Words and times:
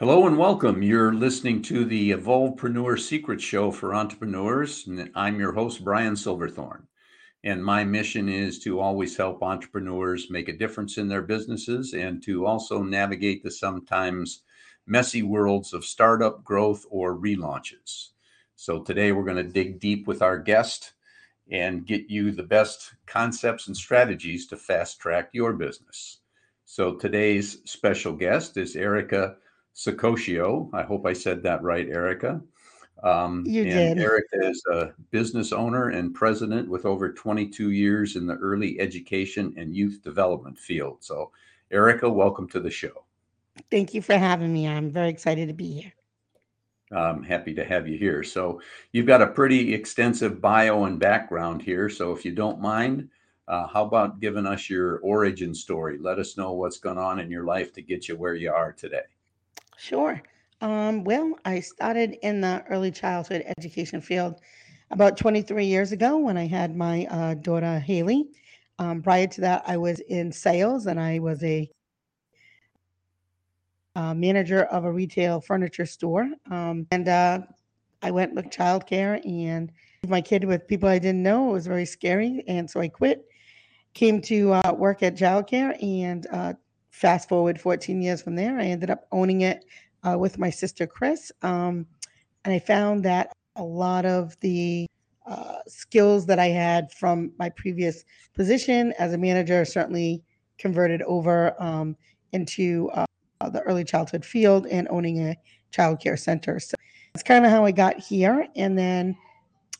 Hello 0.00 0.26
and 0.26 0.38
welcome. 0.38 0.82
You're 0.82 1.12
listening 1.12 1.60
to 1.64 1.84
the 1.84 2.12
Evolvepreneur 2.12 2.98
Secret 2.98 3.38
Show 3.38 3.70
for 3.70 3.94
entrepreneurs. 3.94 4.86
And 4.86 5.10
I'm 5.14 5.38
your 5.38 5.52
host, 5.52 5.84
Brian 5.84 6.16
Silverthorne. 6.16 6.86
And 7.44 7.62
my 7.62 7.84
mission 7.84 8.26
is 8.26 8.58
to 8.60 8.80
always 8.80 9.14
help 9.14 9.42
entrepreneurs 9.42 10.30
make 10.30 10.48
a 10.48 10.56
difference 10.56 10.96
in 10.96 11.06
their 11.06 11.20
businesses 11.20 11.92
and 11.92 12.22
to 12.22 12.46
also 12.46 12.82
navigate 12.82 13.42
the 13.42 13.50
sometimes 13.50 14.40
messy 14.86 15.22
worlds 15.22 15.74
of 15.74 15.84
startup 15.84 16.44
growth 16.44 16.86
or 16.88 17.14
relaunches. 17.14 18.12
So 18.56 18.82
today 18.82 19.12
we're 19.12 19.24
going 19.24 19.36
to 19.36 19.52
dig 19.52 19.80
deep 19.80 20.06
with 20.06 20.22
our 20.22 20.38
guest 20.38 20.94
and 21.50 21.84
get 21.84 22.08
you 22.08 22.32
the 22.32 22.42
best 22.42 22.94
concepts 23.04 23.66
and 23.66 23.76
strategies 23.76 24.46
to 24.46 24.56
fast 24.56 24.98
track 24.98 25.28
your 25.34 25.52
business. 25.52 26.20
So 26.64 26.94
today's 26.94 27.58
special 27.66 28.14
guest 28.14 28.56
is 28.56 28.76
Erica 28.76 29.36
Saccoccio. 29.74 30.70
I 30.72 30.82
hope 30.82 31.06
I 31.06 31.12
said 31.12 31.42
that 31.42 31.62
right, 31.62 31.88
Erica. 31.88 32.40
Um, 33.02 33.44
you 33.46 33.64
did. 33.64 33.98
Erica 33.98 34.48
is 34.48 34.62
a 34.70 34.90
business 35.10 35.52
owner 35.52 35.88
and 35.88 36.14
president 36.14 36.68
with 36.68 36.84
over 36.84 37.12
22 37.12 37.70
years 37.70 38.16
in 38.16 38.26
the 38.26 38.34
early 38.36 38.78
education 38.78 39.54
and 39.56 39.74
youth 39.74 40.02
development 40.02 40.58
field. 40.58 40.98
So, 41.00 41.30
Erica, 41.70 42.10
welcome 42.10 42.48
to 42.50 42.60
the 42.60 42.70
show. 42.70 43.04
Thank 43.70 43.94
you 43.94 44.02
for 44.02 44.16
having 44.16 44.52
me. 44.52 44.68
I'm 44.68 44.90
very 44.90 45.08
excited 45.08 45.48
to 45.48 45.54
be 45.54 45.72
here. 45.72 45.92
I'm 46.92 47.22
happy 47.22 47.54
to 47.54 47.64
have 47.64 47.86
you 47.86 47.96
here. 47.96 48.22
So, 48.22 48.60
you've 48.92 49.06
got 49.06 49.22
a 49.22 49.26
pretty 49.28 49.72
extensive 49.72 50.40
bio 50.40 50.84
and 50.84 50.98
background 50.98 51.62
here. 51.62 51.88
So, 51.88 52.12
if 52.12 52.24
you 52.24 52.32
don't 52.32 52.60
mind, 52.60 53.08
uh, 53.48 53.66
how 53.66 53.84
about 53.84 54.20
giving 54.20 54.46
us 54.46 54.68
your 54.68 54.98
origin 54.98 55.54
story? 55.54 55.98
Let 55.98 56.18
us 56.18 56.36
know 56.36 56.52
what's 56.52 56.78
going 56.78 56.98
on 56.98 57.18
in 57.18 57.30
your 57.30 57.44
life 57.44 57.72
to 57.74 57.82
get 57.82 58.08
you 58.08 58.16
where 58.16 58.34
you 58.34 58.52
are 58.52 58.72
today. 58.72 59.04
Sure. 59.80 60.20
Um, 60.60 61.04
well, 61.04 61.36
I 61.46 61.60
started 61.60 62.18
in 62.20 62.42
the 62.42 62.62
early 62.68 62.90
childhood 62.90 63.42
education 63.56 64.02
field 64.02 64.42
about 64.90 65.16
23 65.16 65.64
years 65.64 65.92
ago 65.92 66.18
when 66.18 66.36
I 66.36 66.46
had 66.46 66.76
my 66.76 67.06
uh, 67.06 67.32
daughter 67.32 67.78
Haley. 67.78 68.28
Um, 68.78 69.00
prior 69.00 69.26
to 69.28 69.40
that, 69.40 69.62
I 69.66 69.78
was 69.78 70.00
in 70.00 70.32
sales 70.32 70.84
and 70.84 71.00
I 71.00 71.18
was 71.18 71.42
a 71.42 71.70
uh, 73.96 74.12
manager 74.12 74.64
of 74.64 74.84
a 74.84 74.92
retail 74.92 75.40
furniture 75.40 75.86
store. 75.86 76.28
Um, 76.50 76.86
and 76.90 77.08
uh, 77.08 77.40
I 78.02 78.10
went 78.10 78.34
with 78.34 78.50
childcare 78.50 79.26
and 79.26 79.72
my 80.06 80.20
kid 80.20 80.44
with 80.44 80.68
people 80.68 80.90
I 80.90 80.98
didn't 80.98 81.22
know. 81.22 81.48
It 81.48 81.52
was 81.54 81.66
very 81.66 81.86
scary. 81.86 82.44
And 82.46 82.68
so 82.68 82.80
I 82.80 82.88
quit, 82.88 83.24
came 83.94 84.20
to 84.22 84.52
uh, 84.52 84.74
work 84.76 85.02
at 85.02 85.16
childcare 85.16 85.82
and 85.82 86.26
uh, 86.30 86.52
fast 86.90 87.28
forward 87.28 87.60
14 87.60 88.00
years 88.00 88.22
from 88.22 88.36
there, 88.36 88.58
I 88.58 88.64
ended 88.64 88.90
up 88.90 89.06
owning 89.12 89.42
it 89.42 89.64
uh, 90.02 90.16
with 90.18 90.38
my 90.38 90.50
sister 90.50 90.86
Chris. 90.86 91.32
Um, 91.42 91.86
and 92.44 92.54
I 92.54 92.58
found 92.58 93.04
that 93.04 93.32
a 93.56 93.62
lot 93.62 94.06
of 94.06 94.38
the 94.40 94.86
uh, 95.26 95.58
skills 95.66 96.26
that 96.26 96.38
I 96.38 96.48
had 96.48 96.92
from 96.92 97.32
my 97.38 97.50
previous 97.50 98.04
position 98.34 98.92
as 98.98 99.12
a 99.12 99.18
manager 99.18 99.64
certainly 99.64 100.22
converted 100.58 101.02
over 101.02 101.54
um, 101.62 101.96
into 102.32 102.90
uh, 102.94 103.06
the 103.50 103.60
early 103.62 103.84
childhood 103.84 104.24
field 104.24 104.66
and 104.66 104.88
owning 104.90 105.28
a 105.28 105.36
child 105.70 106.00
care 106.00 106.16
center. 106.16 106.58
So 106.58 106.74
that's 107.14 107.22
kind 107.22 107.44
of 107.44 107.50
how 107.50 107.64
I 107.64 107.70
got 107.70 107.98
here. 107.98 108.46
And 108.56 108.78
then 108.78 109.16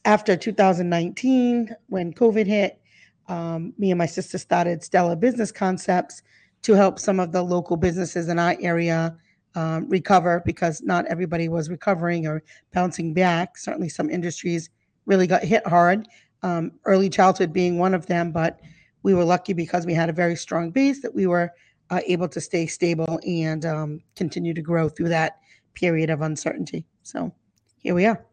after 0.05 0.37
2019, 0.37 1.75
when 1.89 2.13
COVID 2.13 2.47
hit, 2.47 2.81
um, 3.29 3.73
me 3.79 3.91
and 3.91 3.99
my 3.99 4.07
sister 4.07 4.39
started 4.39 4.83
Stella 4.83 5.15
Business 5.15 5.53
Concepts, 5.53 6.23
to 6.63 6.75
help 6.75 6.99
some 6.99 7.21
of 7.21 7.33
the 7.33 7.43
local 7.43 7.77
businesses 7.77 8.29
in 8.29 8.39
our 8.39 8.57
area 8.61 9.17
um, 9.55 9.89
recover 9.89 10.43
because 10.45 10.83
not 10.83 11.07
everybody 11.07 11.49
was 11.49 11.71
recovering 11.71 12.27
or 12.27 12.43
bouncing 12.73 13.13
back. 13.13 13.59
Certainly, 13.59 13.89
some 13.89 14.11
industries 14.11 14.71
really 15.07 15.27
got 15.27 15.43
hit 15.43 15.67
hard, 15.67 16.07
um, 16.43 16.73
early 16.85 17.09
childhood 17.09 17.53
being 17.53 17.79
one 17.79 17.95
of 17.95 18.07
them. 18.07 18.31
But 18.31 18.61
we 19.03 19.15
were 19.15 19.25
lucky 19.25 19.53
because 19.53 19.87
we 19.87 19.95
had 19.95 20.09
a 20.09 20.13
very 20.13 20.37
strong 20.37 20.71
base 20.71 21.03
that 21.03 21.15
we 21.15 21.27
were 21.27 21.51
uh, 21.91 22.01
able 22.07 22.29
to 22.29 22.41
stay 22.41 22.67
stable 22.67 23.19
and 23.27 23.65
um, 23.67 24.01
continue 24.15 24.55
to 24.55 24.63
grow 24.63 24.89
through 24.89 25.09
that 25.09 25.39
period 25.75 26.11
of 26.11 26.21
uncertainty. 26.21 26.85
So 27.03 27.33
here 27.79 27.95
we 27.95 28.07
are. 28.07 28.25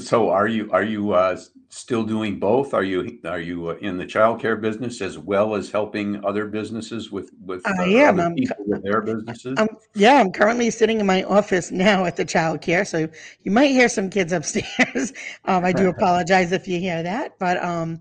So 0.00 0.28
are 0.28 0.46
you 0.46 0.70
are 0.70 0.82
you 0.82 1.12
uh, 1.12 1.38
still 1.68 2.02
doing 2.02 2.38
both? 2.38 2.74
Are 2.74 2.82
you 2.82 3.18
are 3.24 3.40
you 3.40 3.70
uh, 3.70 3.74
in 3.76 3.96
the 3.96 4.06
childcare 4.06 4.60
business 4.60 5.00
as 5.00 5.18
well 5.18 5.54
as 5.54 5.70
helping 5.70 6.24
other 6.24 6.46
businesses 6.46 7.10
with 7.10 7.30
with 7.44 7.66
uh, 7.66 7.74
I 7.78 7.84
am. 7.84 8.20
I'm, 8.20 8.34
with 8.66 8.82
their 8.82 9.02
businesses? 9.02 9.58
I'm, 9.58 9.68
yeah, 9.94 10.20
I'm 10.20 10.32
currently 10.32 10.70
sitting 10.70 11.00
in 11.00 11.06
my 11.06 11.22
office 11.24 11.70
now 11.70 12.04
at 12.04 12.16
the 12.16 12.24
childcare, 12.24 12.86
so 12.86 13.08
you 13.42 13.50
might 13.50 13.70
hear 13.70 13.88
some 13.88 14.10
kids 14.10 14.32
upstairs. 14.32 15.12
um, 15.44 15.64
I 15.64 15.72
do 15.72 15.88
apologize 15.96 16.52
if 16.52 16.66
you 16.66 16.78
hear 16.80 17.02
that, 17.02 17.38
but 17.38 17.62
um, 17.62 18.00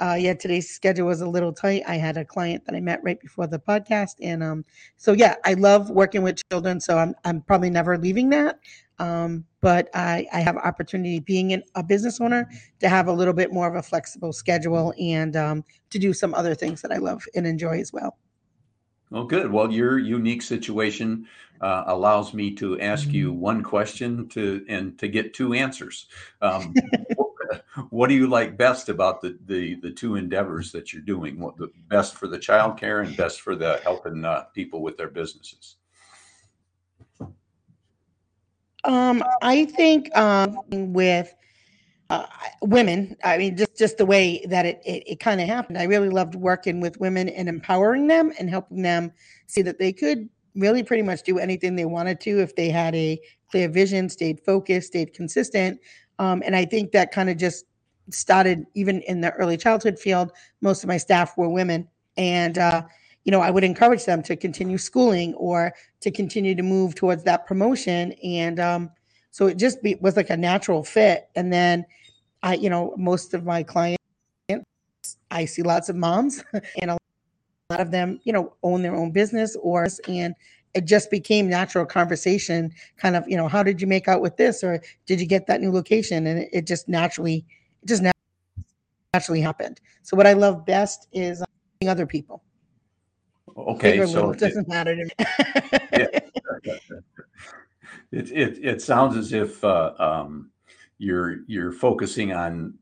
uh, 0.00 0.16
yeah, 0.18 0.34
today's 0.34 0.70
schedule 0.70 1.06
was 1.06 1.20
a 1.20 1.28
little 1.28 1.52
tight. 1.52 1.82
I 1.86 1.96
had 1.96 2.16
a 2.16 2.24
client 2.24 2.64
that 2.66 2.74
I 2.74 2.80
met 2.80 3.02
right 3.02 3.20
before 3.20 3.48
the 3.48 3.58
podcast, 3.58 4.14
and 4.20 4.42
um, 4.42 4.64
so 4.96 5.12
yeah, 5.12 5.34
I 5.44 5.54
love 5.54 5.90
working 5.90 6.22
with 6.22 6.40
children. 6.50 6.80
So 6.80 6.98
I'm 6.98 7.14
I'm 7.24 7.42
probably 7.42 7.70
never 7.70 7.98
leaving 7.98 8.30
that. 8.30 8.58
Um, 8.98 9.44
but 9.60 9.88
I, 9.94 10.26
I 10.32 10.40
have 10.40 10.56
opportunity 10.56 11.20
being 11.20 11.52
an, 11.52 11.62
a 11.74 11.82
business 11.82 12.20
owner 12.20 12.48
to 12.80 12.88
have 12.88 13.08
a 13.08 13.12
little 13.12 13.34
bit 13.34 13.52
more 13.52 13.68
of 13.68 13.74
a 13.74 13.82
flexible 13.82 14.32
schedule 14.32 14.94
and 15.00 15.36
um, 15.36 15.64
to 15.90 15.98
do 15.98 16.12
some 16.12 16.34
other 16.34 16.54
things 16.54 16.82
that 16.82 16.92
I 16.92 16.98
love 16.98 17.24
and 17.34 17.46
enjoy 17.46 17.80
as 17.80 17.92
well. 17.92 18.16
Well, 19.10 19.24
good. 19.24 19.50
Well, 19.50 19.72
your 19.72 19.98
unique 19.98 20.42
situation 20.42 21.26
uh, 21.60 21.84
allows 21.86 22.34
me 22.34 22.54
to 22.56 22.78
ask 22.80 23.08
you 23.08 23.30
mm-hmm. 23.30 23.40
one 23.40 23.62
question 23.62 24.28
to 24.28 24.64
and 24.68 24.98
to 24.98 25.08
get 25.08 25.32
two 25.32 25.54
answers. 25.54 26.06
Um, 26.42 26.74
what, 27.90 28.08
do 28.08 28.14
you 28.14 28.26
like 28.26 28.58
best 28.58 28.90
about 28.90 29.22
the, 29.22 29.38
the 29.46 29.76
the 29.76 29.90
two 29.90 30.16
endeavors 30.16 30.72
that 30.72 30.92
you're 30.92 31.02
doing? 31.02 31.40
What 31.40 31.56
the 31.56 31.70
best 31.88 32.16
for 32.16 32.28
the 32.28 32.38
child 32.38 32.78
care 32.78 33.00
and 33.00 33.16
best 33.16 33.40
for 33.40 33.56
the 33.56 33.80
helping 33.82 34.24
uh, 34.24 34.44
people 34.54 34.82
with 34.82 34.98
their 34.98 35.08
businesses? 35.08 35.76
Um, 38.84 39.22
I 39.42 39.64
think 39.64 40.16
um, 40.16 40.58
with 40.70 41.34
uh, 42.10 42.26
women, 42.62 43.16
I 43.22 43.36
mean, 43.36 43.56
just 43.56 43.76
just 43.76 43.98
the 43.98 44.06
way 44.06 44.44
that 44.48 44.64
it 44.66 44.80
it, 44.84 45.02
it 45.06 45.20
kind 45.20 45.40
of 45.40 45.46
happened. 45.46 45.78
I 45.78 45.84
really 45.84 46.08
loved 46.08 46.34
working 46.34 46.80
with 46.80 46.98
women 47.00 47.28
and 47.28 47.48
empowering 47.48 48.06
them 48.06 48.32
and 48.38 48.48
helping 48.48 48.82
them 48.82 49.12
see 49.46 49.62
that 49.62 49.78
they 49.78 49.92
could 49.92 50.28
really 50.54 50.82
pretty 50.82 51.02
much 51.02 51.22
do 51.22 51.38
anything 51.38 51.76
they 51.76 51.84
wanted 51.84 52.20
to 52.20 52.40
if 52.40 52.56
they 52.56 52.70
had 52.70 52.94
a 52.94 53.20
clear 53.50 53.68
vision, 53.68 54.08
stayed 54.08 54.40
focused, 54.40 54.88
stayed 54.88 55.12
consistent. 55.12 55.80
Um, 56.18 56.42
and 56.44 56.56
I 56.56 56.64
think 56.64 56.92
that 56.92 57.12
kind 57.12 57.30
of 57.30 57.36
just 57.36 57.64
started 58.10 58.64
even 58.74 59.02
in 59.02 59.20
the 59.20 59.32
early 59.32 59.56
childhood 59.56 59.98
field. 59.98 60.32
Most 60.60 60.82
of 60.82 60.88
my 60.88 60.96
staff 60.96 61.36
were 61.36 61.48
women, 61.48 61.86
and 62.16 62.58
uh, 62.58 62.82
you 63.28 63.32
know, 63.32 63.42
I 63.42 63.50
would 63.50 63.62
encourage 63.62 64.06
them 64.06 64.22
to 64.22 64.36
continue 64.36 64.78
schooling 64.78 65.34
or 65.34 65.74
to 66.00 66.10
continue 66.10 66.54
to 66.54 66.62
move 66.62 66.94
towards 66.94 67.24
that 67.24 67.46
promotion. 67.46 68.12
And 68.24 68.58
um, 68.58 68.90
so 69.32 69.48
it 69.48 69.58
just 69.58 69.82
be, 69.82 69.96
was 69.96 70.16
like 70.16 70.30
a 70.30 70.36
natural 70.38 70.82
fit. 70.82 71.28
And 71.36 71.52
then 71.52 71.84
I, 72.42 72.54
you 72.54 72.70
know, 72.70 72.94
most 72.96 73.34
of 73.34 73.44
my 73.44 73.62
clients, 73.62 73.98
I 75.30 75.44
see 75.44 75.60
lots 75.60 75.90
of 75.90 75.96
moms 75.96 76.42
and 76.80 76.90
a 76.90 76.96
lot 77.68 77.80
of 77.80 77.90
them, 77.90 78.18
you 78.24 78.32
know, 78.32 78.54
own 78.62 78.80
their 78.80 78.96
own 78.96 79.10
business 79.10 79.58
or, 79.60 79.86
and 80.08 80.34
it 80.72 80.86
just 80.86 81.10
became 81.10 81.50
natural 81.50 81.84
conversation 81.84 82.72
kind 82.96 83.14
of, 83.14 83.28
you 83.28 83.36
know, 83.36 83.46
how 83.46 83.62
did 83.62 83.78
you 83.78 83.86
make 83.86 84.08
out 84.08 84.22
with 84.22 84.38
this? 84.38 84.64
Or 84.64 84.80
did 85.04 85.20
you 85.20 85.26
get 85.26 85.46
that 85.48 85.60
new 85.60 85.70
location? 85.70 86.26
And 86.26 86.38
it, 86.38 86.48
it 86.50 86.66
just 86.66 86.88
naturally, 86.88 87.44
it 87.82 87.88
just 87.88 88.02
naturally 89.12 89.42
happened. 89.42 89.82
So 90.00 90.16
what 90.16 90.26
I 90.26 90.32
love 90.32 90.64
best 90.64 91.08
is 91.12 91.44
other 91.86 92.06
people 92.06 92.42
Okay, 93.58 94.06
so 94.06 94.30
it 94.30 94.38
doesn't 94.38 94.68
matter 94.68 94.94
to 94.94 95.04
me. 95.04 95.10
yeah. 95.92 96.20
It, 98.10 98.30
it, 98.30 98.64
it 98.64 98.82
sounds 98.82 99.16
as 99.16 99.34
if 99.34 99.62
uh, 99.62 99.92
um, 99.98 100.50
you're 100.96 101.40
you're 101.46 101.72
focusing 101.72 102.32
on 102.32 102.74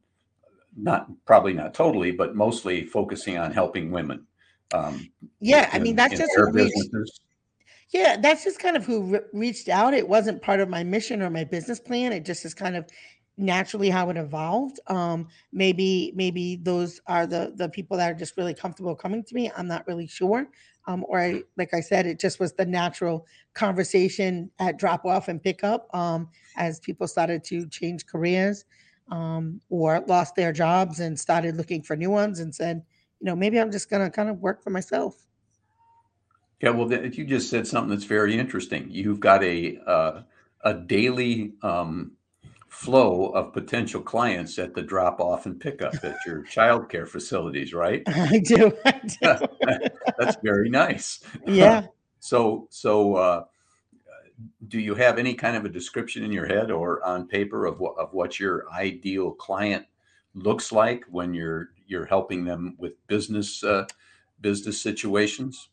not 0.76 1.08
probably 1.25 1.52
not 1.52 1.75
totally, 1.75 2.12
but 2.12 2.37
mostly 2.37 2.84
focusing 2.84 3.37
on 3.37 3.52
helping 3.52 3.90
women. 3.90 4.26
Um, 4.73 5.11
yeah, 5.40 5.69
in, 5.75 5.81
I 5.81 5.82
mean 5.82 5.96
that's 5.96 6.17
just 6.17 6.32
who 6.37 6.52
reached, 6.52 6.79
yeah, 7.90 8.17
that's 8.17 8.44
just 8.44 8.58
kind 8.58 8.76
of 8.76 8.84
who 8.84 9.02
re- 9.02 9.20
reached 9.32 9.69
out. 9.69 9.94
It 9.94 10.08
wasn't 10.08 10.43
part 10.43 10.61
of 10.61 10.69
my 10.69 10.84
mission 10.84 11.22
or 11.22 11.31
my 11.31 11.44
business 11.44 11.81
plan. 11.81 12.12
It 12.12 12.25
just 12.25 12.44
is 12.44 12.55
kind 12.55 12.76
of 12.76 12.87
naturally 13.37 13.91
how 13.91 14.09
it 14.11 14.17
evolved. 14.17 14.81
Um, 14.87 15.29
maybe 15.53 16.12
maybe 16.15 16.56
those 16.56 17.00
are 17.06 17.27
the 17.27 17.53
the 17.55 17.69
people 17.69 17.97
that 17.97 18.11
are 18.11 18.15
just 18.15 18.37
really 18.37 18.55
comfortable 18.55 18.94
coming 18.94 19.23
to 19.25 19.35
me. 19.35 19.50
I'm 19.56 19.69
not 19.69 19.87
really 19.87 20.06
sure. 20.06 20.49
Um, 20.88 21.05
or 21.09 21.21
I, 21.21 21.43
like 21.56 21.75
I 21.75 21.81
said, 21.81 22.06
it 22.06 22.21
just 22.21 22.38
was 22.38 22.53
the 22.53 22.65
natural 22.65 23.27
conversation 23.55 24.50
at 24.61 24.79
drop 24.79 25.05
off 25.05 25.27
and 25.27 25.43
pick 25.43 25.65
up 25.65 25.93
um, 25.94 26.29
as 26.56 26.79
people 26.79 27.09
started 27.09 27.43
to 27.44 27.67
change 27.69 28.06
careers 28.06 28.65
um, 29.11 29.61
or 29.69 30.05
lost 30.06 30.37
their 30.37 30.53
jobs 30.53 31.00
and 31.00 31.19
started 31.19 31.56
looking 31.56 31.82
for 31.82 31.97
new 31.97 32.11
ones 32.11 32.39
and 32.39 32.55
said, 32.55 32.82
you 33.21 33.27
know, 33.27 33.35
maybe 33.35 33.59
I'm 33.59 33.73
just 33.73 33.91
going 33.91 34.03
to 34.03 34.11
kind 34.11 34.29
of 34.29 34.39
work 34.39 34.62
for 34.62 34.71
myself. 34.71 35.27
Yeah, 36.61 36.71
well, 36.71 36.89
th- 36.89 37.19
you 37.19 37.25
just 37.25 37.50
said 37.50 37.67
something 37.67 37.91
that's 37.91 38.05
very 38.05 38.39
interesting. 38.39 38.87
You've 38.91 39.21
got 39.21 39.43
a 39.43 39.79
uh, 39.87 40.23
a 40.62 40.75
daily 40.75 41.53
um, 41.62 42.12
flow 42.76 43.28
of 43.28 43.55
potential 43.55 44.02
clients 44.02 44.58
at 44.58 44.75
the 44.75 44.82
drop 44.82 45.19
off 45.19 45.46
and 45.46 45.58
pickup 45.58 45.94
at 46.05 46.14
your 46.26 46.43
childcare 46.43 47.08
facilities, 47.08 47.73
right? 47.73 48.02
I 48.06 48.38
do. 48.38 48.70
I 48.84 49.00
do. 49.00 49.88
That's 50.19 50.37
very 50.43 50.69
nice. 50.69 51.20
Yeah. 51.46 51.87
So, 52.19 52.67
so 52.70 53.14
uh, 53.14 53.44
do 54.67 54.81
you 54.81 54.96
have 54.96 55.17
any 55.19 55.34
kind 55.34 55.55
of 55.55 55.64
a 55.64 55.69
description 55.69 56.25
in 56.25 56.32
your 56.32 56.46
head 56.46 56.73
or 56.73 57.05
on 57.06 57.28
paper 57.28 57.67
of 57.67 57.78
what 57.78 57.96
of 57.99 58.12
what 58.14 58.40
your 58.40 58.69
ideal 58.73 59.31
client 59.31 59.87
looks 60.34 60.72
like 60.72 61.05
when 61.08 61.34
you're 61.34 61.69
you're 61.87 62.06
helping 62.06 62.44
them 62.44 62.75
with 62.79 62.94
business 63.06 63.62
uh, 63.62 63.87
business 64.40 64.81
situations? 64.81 65.69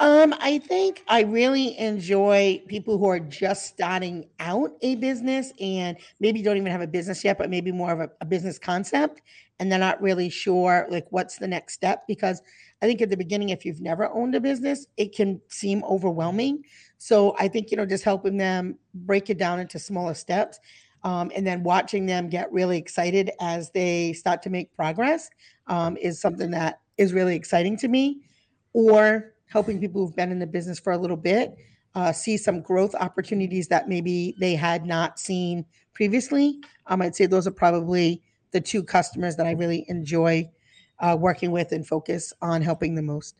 Um, 0.00 0.34
I 0.40 0.56
think 0.58 1.04
I 1.08 1.20
really 1.20 1.78
enjoy 1.78 2.62
people 2.68 2.96
who 2.96 3.06
are 3.06 3.20
just 3.20 3.66
starting 3.66 4.30
out 4.40 4.72
a 4.80 4.94
business 4.94 5.52
and 5.60 5.98
maybe 6.20 6.40
don't 6.40 6.56
even 6.56 6.72
have 6.72 6.80
a 6.80 6.86
business 6.86 7.22
yet, 7.22 7.36
but 7.36 7.50
maybe 7.50 7.70
more 7.70 7.92
of 7.92 8.00
a, 8.00 8.10
a 8.22 8.24
business 8.24 8.58
concept. 8.58 9.20
And 9.58 9.70
they're 9.70 9.78
not 9.78 10.00
really 10.00 10.30
sure 10.30 10.86
like 10.88 11.06
what's 11.10 11.36
the 11.36 11.46
next 11.46 11.74
step 11.74 12.04
because 12.08 12.40
I 12.80 12.86
think 12.86 13.02
at 13.02 13.10
the 13.10 13.16
beginning, 13.16 13.50
if 13.50 13.66
you've 13.66 13.82
never 13.82 14.08
owned 14.08 14.34
a 14.34 14.40
business, 14.40 14.86
it 14.96 15.14
can 15.14 15.38
seem 15.48 15.84
overwhelming. 15.84 16.64
So 16.96 17.36
I 17.38 17.46
think, 17.48 17.70
you 17.70 17.76
know, 17.76 17.84
just 17.84 18.02
helping 18.02 18.38
them 18.38 18.78
break 18.94 19.28
it 19.28 19.36
down 19.36 19.60
into 19.60 19.78
smaller 19.78 20.14
steps 20.14 20.60
um, 21.04 21.30
and 21.36 21.46
then 21.46 21.62
watching 21.62 22.06
them 22.06 22.30
get 22.30 22.50
really 22.50 22.78
excited 22.78 23.32
as 23.38 23.70
they 23.72 24.14
start 24.14 24.40
to 24.44 24.50
make 24.50 24.74
progress 24.74 25.28
um, 25.66 25.98
is 25.98 26.18
something 26.18 26.50
that 26.52 26.80
is 26.96 27.12
really 27.12 27.36
exciting 27.36 27.76
to 27.76 27.88
me. 27.88 28.22
Or 28.72 29.34
helping 29.50 29.80
people 29.80 30.04
who've 30.04 30.16
been 30.16 30.32
in 30.32 30.38
the 30.38 30.46
business 30.46 30.78
for 30.78 30.92
a 30.92 30.98
little 30.98 31.16
bit 31.16 31.54
uh, 31.94 32.12
see 32.12 32.36
some 32.36 32.62
growth 32.62 32.94
opportunities 32.94 33.68
that 33.68 33.88
maybe 33.88 34.34
they 34.38 34.54
had 34.54 34.86
not 34.86 35.18
seen 35.18 35.64
previously. 35.92 36.60
Um, 36.86 37.02
I'd 37.02 37.16
say 37.16 37.26
those 37.26 37.46
are 37.46 37.52
probably 37.52 38.22
the 38.52 38.60
two 38.60 38.82
customers 38.82 39.36
that 39.36 39.46
I 39.46 39.52
really 39.52 39.84
enjoy 39.88 40.48
uh, 41.00 41.16
working 41.18 41.50
with 41.50 41.72
and 41.72 41.86
focus 41.86 42.32
on 42.40 42.62
helping 42.62 42.94
the 42.94 43.02
most. 43.02 43.36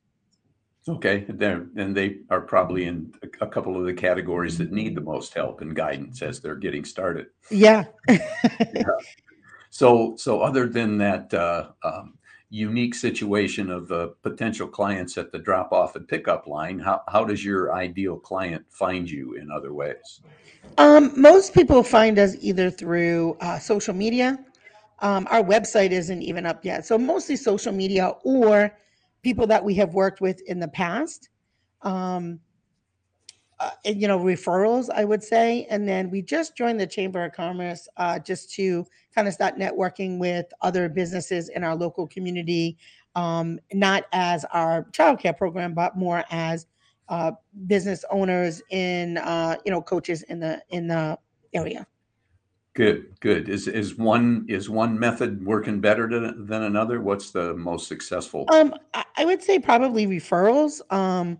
Okay, 0.88 1.26
then 1.28 1.70
and 1.76 1.94
they 1.94 2.20
are 2.30 2.40
probably 2.40 2.86
in 2.86 3.12
a 3.22 3.44
a 3.44 3.46
couple 3.46 3.76
of 3.76 3.84
the 3.84 3.92
categories 3.92 4.58
that 4.58 4.72
need 4.72 4.94
the 4.94 5.00
most 5.00 5.34
help 5.34 5.60
and 5.60 5.76
guidance 5.76 6.22
as 6.22 6.40
they're 6.40 6.56
getting 6.56 6.84
started. 6.84 7.26
Yeah. 7.50 7.84
Yeah. 8.08 8.18
So, 9.72 10.16
so 10.16 10.40
other 10.40 10.66
than 10.66 10.98
that 10.98 11.32
uh, 11.32 11.68
um, 11.84 12.18
unique 12.50 12.94
situation 12.94 13.70
of 13.70 13.90
uh, 13.92 14.08
potential 14.22 14.66
clients 14.66 15.16
at 15.16 15.30
the 15.30 15.38
drop 15.38 15.72
off 15.72 15.94
and 15.96 16.06
pickup 16.06 16.46
line, 16.46 16.80
how, 16.80 17.00
how 17.08 17.24
does 17.24 17.44
your 17.44 17.72
ideal 17.72 18.16
client 18.16 18.64
find 18.68 19.08
you 19.08 19.34
in 19.34 19.50
other 19.50 19.72
ways? 19.72 20.20
Um, 20.76 21.12
most 21.18 21.54
people 21.54 21.82
find 21.82 22.18
us 22.18 22.36
either 22.40 22.70
through 22.70 23.36
uh, 23.40 23.58
social 23.58 23.94
media. 23.94 24.38
Um, 24.98 25.26
our 25.30 25.42
website 25.42 25.92
isn't 25.92 26.22
even 26.22 26.44
up 26.44 26.64
yet. 26.64 26.84
So 26.84 26.98
mostly 26.98 27.36
social 27.36 27.72
media 27.72 28.12
or 28.24 28.72
people 29.22 29.46
that 29.46 29.64
we 29.64 29.74
have 29.76 29.94
worked 29.94 30.20
with 30.20 30.40
in 30.46 30.58
the 30.58 30.68
past. 30.68 31.30
Um, 31.82 32.40
uh, 33.60 33.70
you 33.84 34.08
know, 34.08 34.18
referrals, 34.18 34.88
I 34.94 35.04
would 35.04 35.22
say. 35.22 35.66
And 35.68 35.86
then 35.86 36.10
we 36.10 36.22
just 36.22 36.56
joined 36.56 36.80
the 36.80 36.86
Chamber 36.86 37.24
of 37.24 37.32
Commerce 37.32 37.86
uh, 37.98 38.18
just 38.18 38.50
to 38.54 38.86
kind 39.14 39.28
of 39.28 39.34
start 39.34 39.58
networking 39.58 40.18
with 40.18 40.46
other 40.62 40.88
businesses 40.88 41.50
in 41.50 41.62
our 41.62 41.76
local 41.76 42.06
community, 42.06 42.78
um, 43.14 43.60
not 43.72 44.04
as 44.12 44.46
our 44.46 44.84
childcare 44.92 45.36
program, 45.36 45.74
but 45.74 45.96
more 45.96 46.24
as 46.30 46.66
uh, 47.10 47.32
business 47.66 48.04
owners 48.10 48.62
in, 48.70 49.18
uh, 49.18 49.56
you 49.66 49.70
know, 49.70 49.82
coaches 49.82 50.22
in 50.24 50.40
the 50.40 50.62
in 50.70 50.86
the 50.86 51.18
area. 51.52 51.86
Good, 52.72 53.20
good. 53.20 53.48
Is 53.48 53.68
is 53.68 53.98
one 53.98 54.46
is 54.48 54.70
one 54.70 54.98
method 54.98 55.44
working 55.44 55.80
better 55.80 56.08
than, 56.08 56.46
than 56.46 56.62
another? 56.62 57.00
What's 57.00 57.30
the 57.30 57.54
most 57.54 57.88
successful? 57.88 58.46
Um, 58.52 58.74
I, 58.94 59.04
I 59.16 59.24
would 59.26 59.42
say 59.42 59.58
probably 59.58 60.06
referrals. 60.06 60.80
Um, 60.92 61.38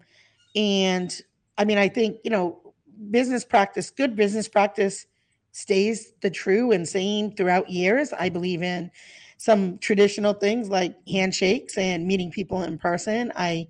and 0.57 1.23
I 1.59 1.65
mean, 1.65 1.79
I 1.79 1.89
think, 1.89 2.19
you 2.25 2.31
know, 2.31 2.75
business 3.11 3.45
practice, 3.45 3.91
good 3.91 4.17
business 4.17 4.49
practice 4.49 5.07
stays 5.53 6.13
the 6.23 6.31
true 6.31 6.73
and 6.73 6.89
same 6.89 7.33
throughout 7.33 7.69
years. 7.69 8.13
I 8.13 8.29
believe 8.29 8.63
in 8.63 8.91
some 9.37 9.79
traditional 9.79 10.35
things 10.35 10.69
like 10.69 10.97
handshakes 11.09 11.79
and 11.79 12.07
meeting 12.07 12.31
people 12.31 12.63
in 12.63 12.79
person. 12.79 13.33
I 13.37 13.69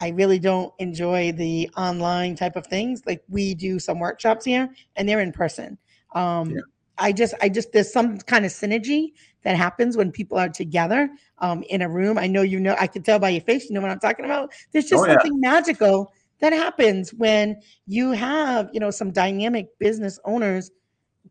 I 0.00 0.08
really 0.08 0.38
don't 0.38 0.72
enjoy 0.78 1.32
the 1.32 1.70
online 1.76 2.34
type 2.34 2.56
of 2.56 2.66
things. 2.66 3.02
Like 3.06 3.22
we 3.28 3.54
do 3.54 3.78
some 3.78 3.98
workshops 3.98 4.46
here 4.46 4.70
and 4.96 5.06
they're 5.06 5.20
in 5.20 5.32
person. 5.32 5.76
Um, 6.14 6.54
Yeah. 6.54 6.60
I 6.98 7.12
just 7.12 7.34
I 7.40 7.48
just 7.48 7.72
there's 7.72 7.92
some 7.92 8.18
kind 8.18 8.44
of 8.44 8.50
synergy 8.52 9.12
that 9.42 9.56
happens 9.56 9.96
when 9.96 10.10
people 10.12 10.38
are 10.38 10.48
together 10.48 11.08
um, 11.38 11.62
in 11.64 11.82
a 11.82 11.88
room. 11.88 12.18
I 12.18 12.26
know 12.26 12.42
you 12.42 12.60
know 12.60 12.76
I 12.78 12.86
can 12.86 13.02
tell 13.02 13.18
by 13.18 13.30
your 13.30 13.40
face, 13.42 13.68
you 13.68 13.74
know 13.74 13.80
what 13.80 13.90
I'm 13.90 14.00
talking 14.00 14.24
about. 14.24 14.52
There's 14.72 14.86
just 14.86 15.02
Oh 15.02 15.06
yeah. 15.06 15.16
something 15.16 15.40
magical 15.40 16.12
that 16.40 16.52
happens 16.52 17.10
when 17.10 17.60
you 17.86 18.12
have, 18.12 18.70
you 18.72 18.80
know, 18.80 18.90
some 18.90 19.12
dynamic 19.12 19.66
business 19.78 20.18
owners 20.24 20.70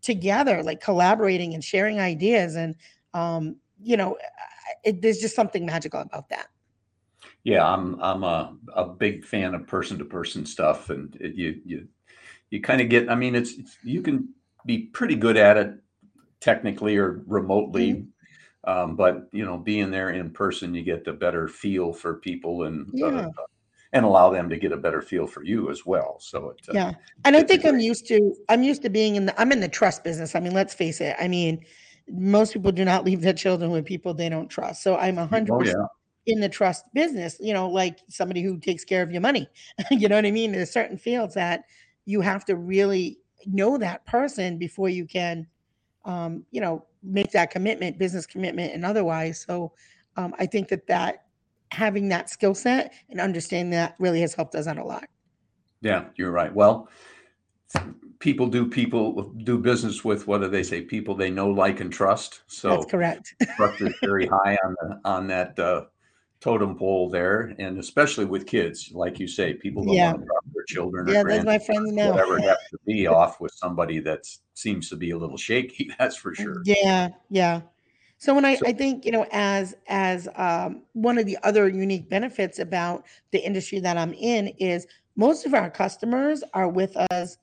together, 0.01 0.63
like 0.63 0.81
collaborating 0.81 1.53
and 1.53 1.63
sharing 1.63 1.99
ideas. 1.99 2.55
And, 2.55 2.75
um, 3.13 3.57
you 3.81 3.97
know, 3.97 4.17
it, 4.83 5.01
there's 5.01 5.19
just 5.19 5.35
something 5.35 5.65
magical 5.65 6.01
about 6.01 6.29
that. 6.29 6.47
Yeah, 7.43 7.65
I'm 7.65 8.01
I'm 8.01 8.23
a, 8.23 8.55
a 8.75 8.85
big 8.85 9.25
fan 9.25 9.53
of 9.53 9.67
person 9.67 9.97
to 9.99 10.05
person 10.05 10.45
stuff, 10.45 10.89
and 10.89 11.15
it, 11.19 11.35
you 11.35 11.61
you 11.65 11.87
you 12.49 12.61
kind 12.61 12.81
of 12.81 12.89
get. 12.89 13.09
I 13.09 13.15
mean, 13.15 13.35
it's, 13.35 13.57
it's 13.57 13.77
you 13.83 14.01
can 14.01 14.29
be 14.65 14.87
pretty 14.87 15.15
good 15.15 15.37
at 15.37 15.57
it 15.57 15.73
technically 16.39 16.97
or 16.97 17.23
remotely, 17.27 18.05
um, 18.65 18.95
but 18.95 19.29
you 19.31 19.45
know, 19.45 19.57
being 19.57 19.91
there 19.91 20.11
in 20.11 20.31
person, 20.31 20.73
you 20.73 20.83
get 20.83 21.05
the 21.05 21.13
better 21.13 21.47
feel 21.47 21.93
for 21.93 22.15
people 22.15 22.63
and 22.63 22.89
uh, 23.01 23.09
Yeah. 23.11 23.29
And 23.93 24.05
allow 24.05 24.29
them 24.29 24.49
to 24.49 24.57
get 24.57 24.71
a 24.71 24.77
better 24.77 25.01
feel 25.01 25.25
for 25.25 25.43
you 25.43 25.71
as 25.71 25.85
well. 25.85 26.17
So 26.19 26.49
it, 26.49 26.61
uh, 26.69 26.73
Yeah. 26.73 26.91
And 27.25 27.35
I 27.35 27.43
think 27.43 27.65
I'm 27.65 27.79
used 27.79 28.07
to, 28.07 28.35
I'm 28.47 28.61
used 28.61 28.83
to 28.83 28.89
being 28.89 29.15
in 29.15 29.25
the, 29.25 29.41
I'm 29.41 29.51
in 29.51 29.59
the 29.59 29.67
trust 29.67 30.03
business. 30.03 30.35
I 30.35 30.39
mean, 30.39 30.53
let's 30.53 30.73
face 30.73 31.01
it. 31.01 31.15
I 31.19 31.27
mean, 31.27 31.65
most 32.07 32.53
people 32.53 32.71
do 32.71 32.85
not 32.85 33.03
leave 33.05 33.21
their 33.21 33.33
children 33.33 33.71
with 33.71 33.85
people 33.85 34.13
they 34.13 34.29
don't 34.29 34.49
trust. 34.49 34.83
So 34.83 34.95
I'm 34.97 35.17
a 35.17 35.25
hundred 35.25 35.53
Oh 35.53 35.59
percent 35.59 35.87
in 36.27 36.39
the 36.39 36.49
trust 36.49 36.85
business, 36.93 37.37
you 37.39 37.53
know, 37.53 37.67
like 37.67 37.99
somebody 38.09 38.41
who 38.41 38.59
takes 38.59 38.83
care 38.85 39.01
of 39.01 39.11
your 39.11 39.21
money. 39.21 39.47
you 39.91 40.07
know 40.07 40.15
what 40.15 40.25
I 40.25 40.31
mean? 40.31 40.51
There's 40.51 40.71
certain 40.71 40.97
fields 40.97 41.33
that 41.33 41.63
you 42.05 42.21
have 42.21 42.45
to 42.45 42.55
really 42.55 43.17
know 43.45 43.77
that 43.77 44.05
person 44.05 44.57
before 44.57 44.89
you 44.89 45.05
can, 45.05 45.47
um, 46.05 46.45
you 46.51 46.61
know, 46.61 46.85
make 47.01 47.31
that 47.31 47.51
commitment, 47.51 47.97
business 47.97 48.25
commitment, 48.25 48.73
and 48.73 48.85
otherwise. 48.85 49.43
So 49.47 49.71
um, 50.17 50.35
I 50.37 50.45
think 50.45 50.67
that 50.69 50.85
that 50.87 51.25
having 51.71 52.09
that 52.09 52.29
skill 52.29 52.55
set 52.55 52.93
and 53.09 53.19
understanding 53.19 53.71
that 53.71 53.95
really 53.99 54.21
has 54.21 54.33
helped 54.33 54.55
us 54.55 54.67
out 54.67 54.77
a 54.77 54.83
lot. 54.83 55.07
yeah, 55.81 56.05
you're 56.15 56.31
right. 56.31 56.53
Well, 56.53 56.89
people 58.19 58.47
do 58.47 58.67
people 58.67 59.23
do 59.43 59.57
business 59.57 60.03
with 60.03 60.27
what 60.27 60.41
do 60.41 60.49
they 60.49 60.63
say? 60.63 60.81
People 60.81 61.15
they 61.15 61.29
know, 61.29 61.49
like, 61.49 61.79
and 61.79 61.91
trust. 61.91 62.41
So 62.47 62.69
that's 62.69 62.85
correct. 62.85 63.35
trust 63.55 63.81
is 63.81 63.93
very 64.01 64.27
high 64.27 64.57
on 64.63 64.75
the 64.81 64.99
on 65.05 65.27
that 65.27 65.57
uh, 65.59 65.85
totem 66.39 66.77
pole 66.77 67.09
there, 67.09 67.53
and 67.59 67.79
especially 67.79 68.25
with 68.25 68.45
kids, 68.45 68.91
like 68.93 69.19
you 69.19 69.27
say, 69.27 69.53
people 69.53 69.83
don't 69.83 69.93
yeah. 69.93 70.11
want 70.11 70.21
to 70.21 70.25
drop 70.25 70.43
their 70.53 70.63
children 70.67 71.09
or 71.09 71.13
Yeah. 71.13 71.23
That's 71.23 71.45
my 71.45 71.59
friends 71.59 71.91
now. 71.91 72.11
whatever 72.11 72.39
happens 72.39 72.69
to 72.71 72.79
be 72.85 73.07
off 73.07 73.41
with 73.41 73.53
somebody 73.53 73.99
that 73.99 74.25
seems 74.53 74.89
to 74.89 74.95
be 74.95 75.11
a 75.11 75.17
little 75.17 75.37
shaky. 75.37 75.91
That's 75.99 76.15
for 76.15 76.33
sure. 76.33 76.61
Yeah. 76.65 77.09
Yeah. 77.29 77.61
So 78.19 78.33
when 78.35 78.43
I, 78.43 78.55
So 78.55 78.67
I 78.67 78.73
think, 78.73 79.05
you 79.05 79.11
know, 79.11 79.25
as 79.31 79.75
as 79.87 80.27
um, 80.35 80.83
one 80.93 81.17
of 81.17 81.25
the 81.25 81.37
other 81.43 81.69
unique 81.69 82.09
benefits 82.09 82.59
about 82.59 83.05
the 83.31 83.39
industry 83.39 83.79
that 83.79 83.97
I'm 83.97 84.13
in 84.13 84.49
is 84.59 84.85
most 85.15 85.45
of 85.45 85.53
our 85.53 85.69
customers 85.69 86.43
are 86.53 86.67
with 86.67 86.95
us 87.11 87.37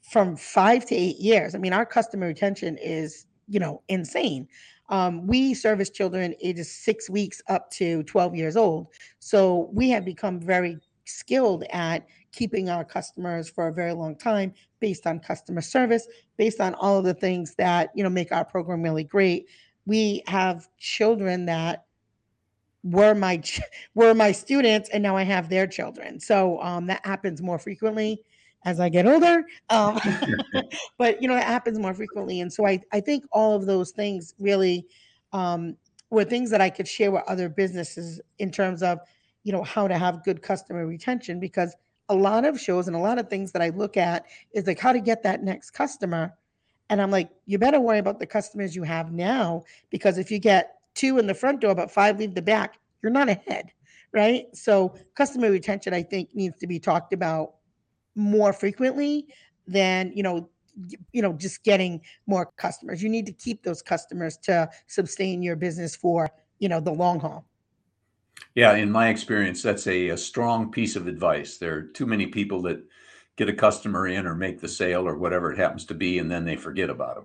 from 0.00 0.36
five 0.36 0.86
to 0.86 0.94
eight 0.94 1.18
years. 1.18 1.54
I 1.54 1.58
mean, 1.58 1.74
our 1.74 1.86
customer 1.86 2.26
retention 2.26 2.78
is, 2.78 3.26
you 3.46 3.60
know, 3.60 3.82
insane. 3.88 4.48
Um, 4.88 5.26
we 5.26 5.54
service 5.54 5.90
children 5.90 6.34
ages 6.42 6.70
six 6.70 7.08
weeks 7.08 7.40
up 7.48 7.70
to 7.72 8.02
12 8.04 8.34
years 8.34 8.56
old. 8.56 8.88
So 9.20 9.70
we 9.72 9.90
have 9.90 10.04
become 10.04 10.40
very 10.40 10.78
skilled 11.04 11.64
at 11.70 12.06
keeping 12.32 12.68
our 12.68 12.84
customers 12.84 13.48
for 13.48 13.68
a 13.68 13.72
very 13.72 13.92
long 13.92 14.16
time 14.16 14.54
based 14.80 15.06
on 15.06 15.20
customer 15.20 15.60
service, 15.60 16.08
based 16.36 16.60
on 16.60 16.74
all 16.74 16.98
of 16.98 17.04
the 17.04 17.14
things 17.14 17.54
that, 17.56 17.90
you 17.94 18.02
know, 18.02 18.10
make 18.10 18.32
our 18.32 18.44
program 18.44 18.82
really 18.82 19.04
great. 19.04 19.46
We 19.86 20.22
have 20.26 20.68
children 20.78 21.46
that 21.46 21.86
were 22.84 23.14
my 23.14 23.38
ch- 23.38 23.60
were 23.94 24.14
my 24.14 24.32
students 24.32 24.88
and 24.90 25.02
now 25.02 25.16
I 25.16 25.22
have 25.22 25.48
their 25.48 25.66
children. 25.66 26.18
So 26.20 26.60
um, 26.60 26.86
that 26.86 27.04
happens 27.04 27.40
more 27.40 27.58
frequently 27.58 28.22
as 28.64 28.80
I 28.80 28.88
get 28.88 29.06
older. 29.06 29.44
Um, 29.70 30.00
but 30.98 31.22
you 31.22 31.28
know, 31.28 31.36
it 31.36 31.44
happens 31.44 31.78
more 31.78 31.94
frequently. 31.94 32.40
And 32.40 32.52
so 32.52 32.66
I, 32.66 32.80
I 32.92 33.00
think 33.00 33.24
all 33.32 33.54
of 33.54 33.66
those 33.66 33.90
things 33.90 34.34
really 34.38 34.86
um, 35.32 35.76
were 36.10 36.24
things 36.24 36.50
that 36.50 36.60
I 36.60 36.70
could 36.70 36.88
share 36.88 37.10
with 37.10 37.22
other 37.26 37.48
businesses 37.48 38.20
in 38.38 38.50
terms 38.50 38.82
of, 38.82 38.98
you 39.44 39.52
know, 39.52 39.62
how 39.62 39.88
to 39.88 39.96
have 39.96 40.24
good 40.24 40.42
customer 40.42 40.86
retention 40.86 41.40
because 41.40 41.74
a 42.08 42.14
lot 42.14 42.44
of 42.44 42.60
shows 42.60 42.88
and 42.88 42.96
a 42.96 42.98
lot 42.98 43.18
of 43.18 43.28
things 43.28 43.52
that 43.52 43.62
I 43.62 43.70
look 43.70 43.96
at 43.96 44.26
is 44.52 44.66
like 44.66 44.78
how 44.78 44.92
to 44.92 45.00
get 45.00 45.22
that 45.22 45.42
next 45.42 45.70
customer. 45.70 46.34
And 46.92 47.00
I'm 47.00 47.10
like, 47.10 47.30
you 47.46 47.56
better 47.56 47.80
worry 47.80 48.00
about 48.00 48.18
the 48.18 48.26
customers 48.26 48.76
you 48.76 48.82
have 48.82 49.12
now 49.12 49.62
because 49.88 50.18
if 50.18 50.30
you 50.30 50.38
get 50.38 50.74
two 50.92 51.16
in 51.16 51.26
the 51.26 51.32
front 51.32 51.62
door 51.62 51.74
but 51.74 51.90
five 51.90 52.18
leave 52.18 52.34
the 52.34 52.42
back, 52.42 52.78
you're 53.02 53.10
not 53.10 53.30
ahead, 53.30 53.72
right? 54.12 54.54
So 54.54 54.94
customer 55.14 55.50
retention, 55.50 55.94
I 55.94 56.02
think, 56.02 56.34
needs 56.34 56.58
to 56.58 56.66
be 56.66 56.78
talked 56.78 57.14
about 57.14 57.54
more 58.14 58.52
frequently 58.52 59.26
than 59.66 60.12
you 60.14 60.22
know 60.22 60.50
you 61.12 61.22
know 61.22 61.32
just 61.32 61.64
getting 61.64 62.02
more 62.26 62.52
customers. 62.58 63.02
You 63.02 63.08
need 63.08 63.24
to 63.24 63.32
keep 63.32 63.62
those 63.62 63.80
customers 63.80 64.36
to 64.42 64.68
sustain 64.86 65.42
your 65.42 65.56
business 65.56 65.96
for 65.96 66.28
you 66.58 66.68
know 66.68 66.78
the 66.78 66.92
long 66.92 67.20
haul. 67.20 67.46
Yeah 68.54 68.74
in 68.74 68.92
my 68.92 69.08
experience 69.08 69.62
that's 69.62 69.86
a, 69.86 70.10
a 70.10 70.16
strong 70.18 70.70
piece 70.70 70.94
of 70.94 71.06
advice. 71.06 71.56
There 71.56 71.74
are 71.74 71.82
too 71.84 72.04
many 72.04 72.26
people 72.26 72.60
that 72.62 72.84
get 73.44 73.52
a 73.52 73.56
customer 73.56 74.06
in 74.06 74.24
or 74.24 74.36
make 74.36 74.60
the 74.60 74.68
sale 74.68 75.06
or 75.06 75.16
whatever 75.16 75.52
it 75.52 75.58
happens 75.58 75.84
to 75.84 75.94
be 75.94 76.20
and 76.20 76.30
then 76.30 76.44
they 76.44 76.54
forget 76.54 76.88
about 76.88 77.16
them 77.16 77.24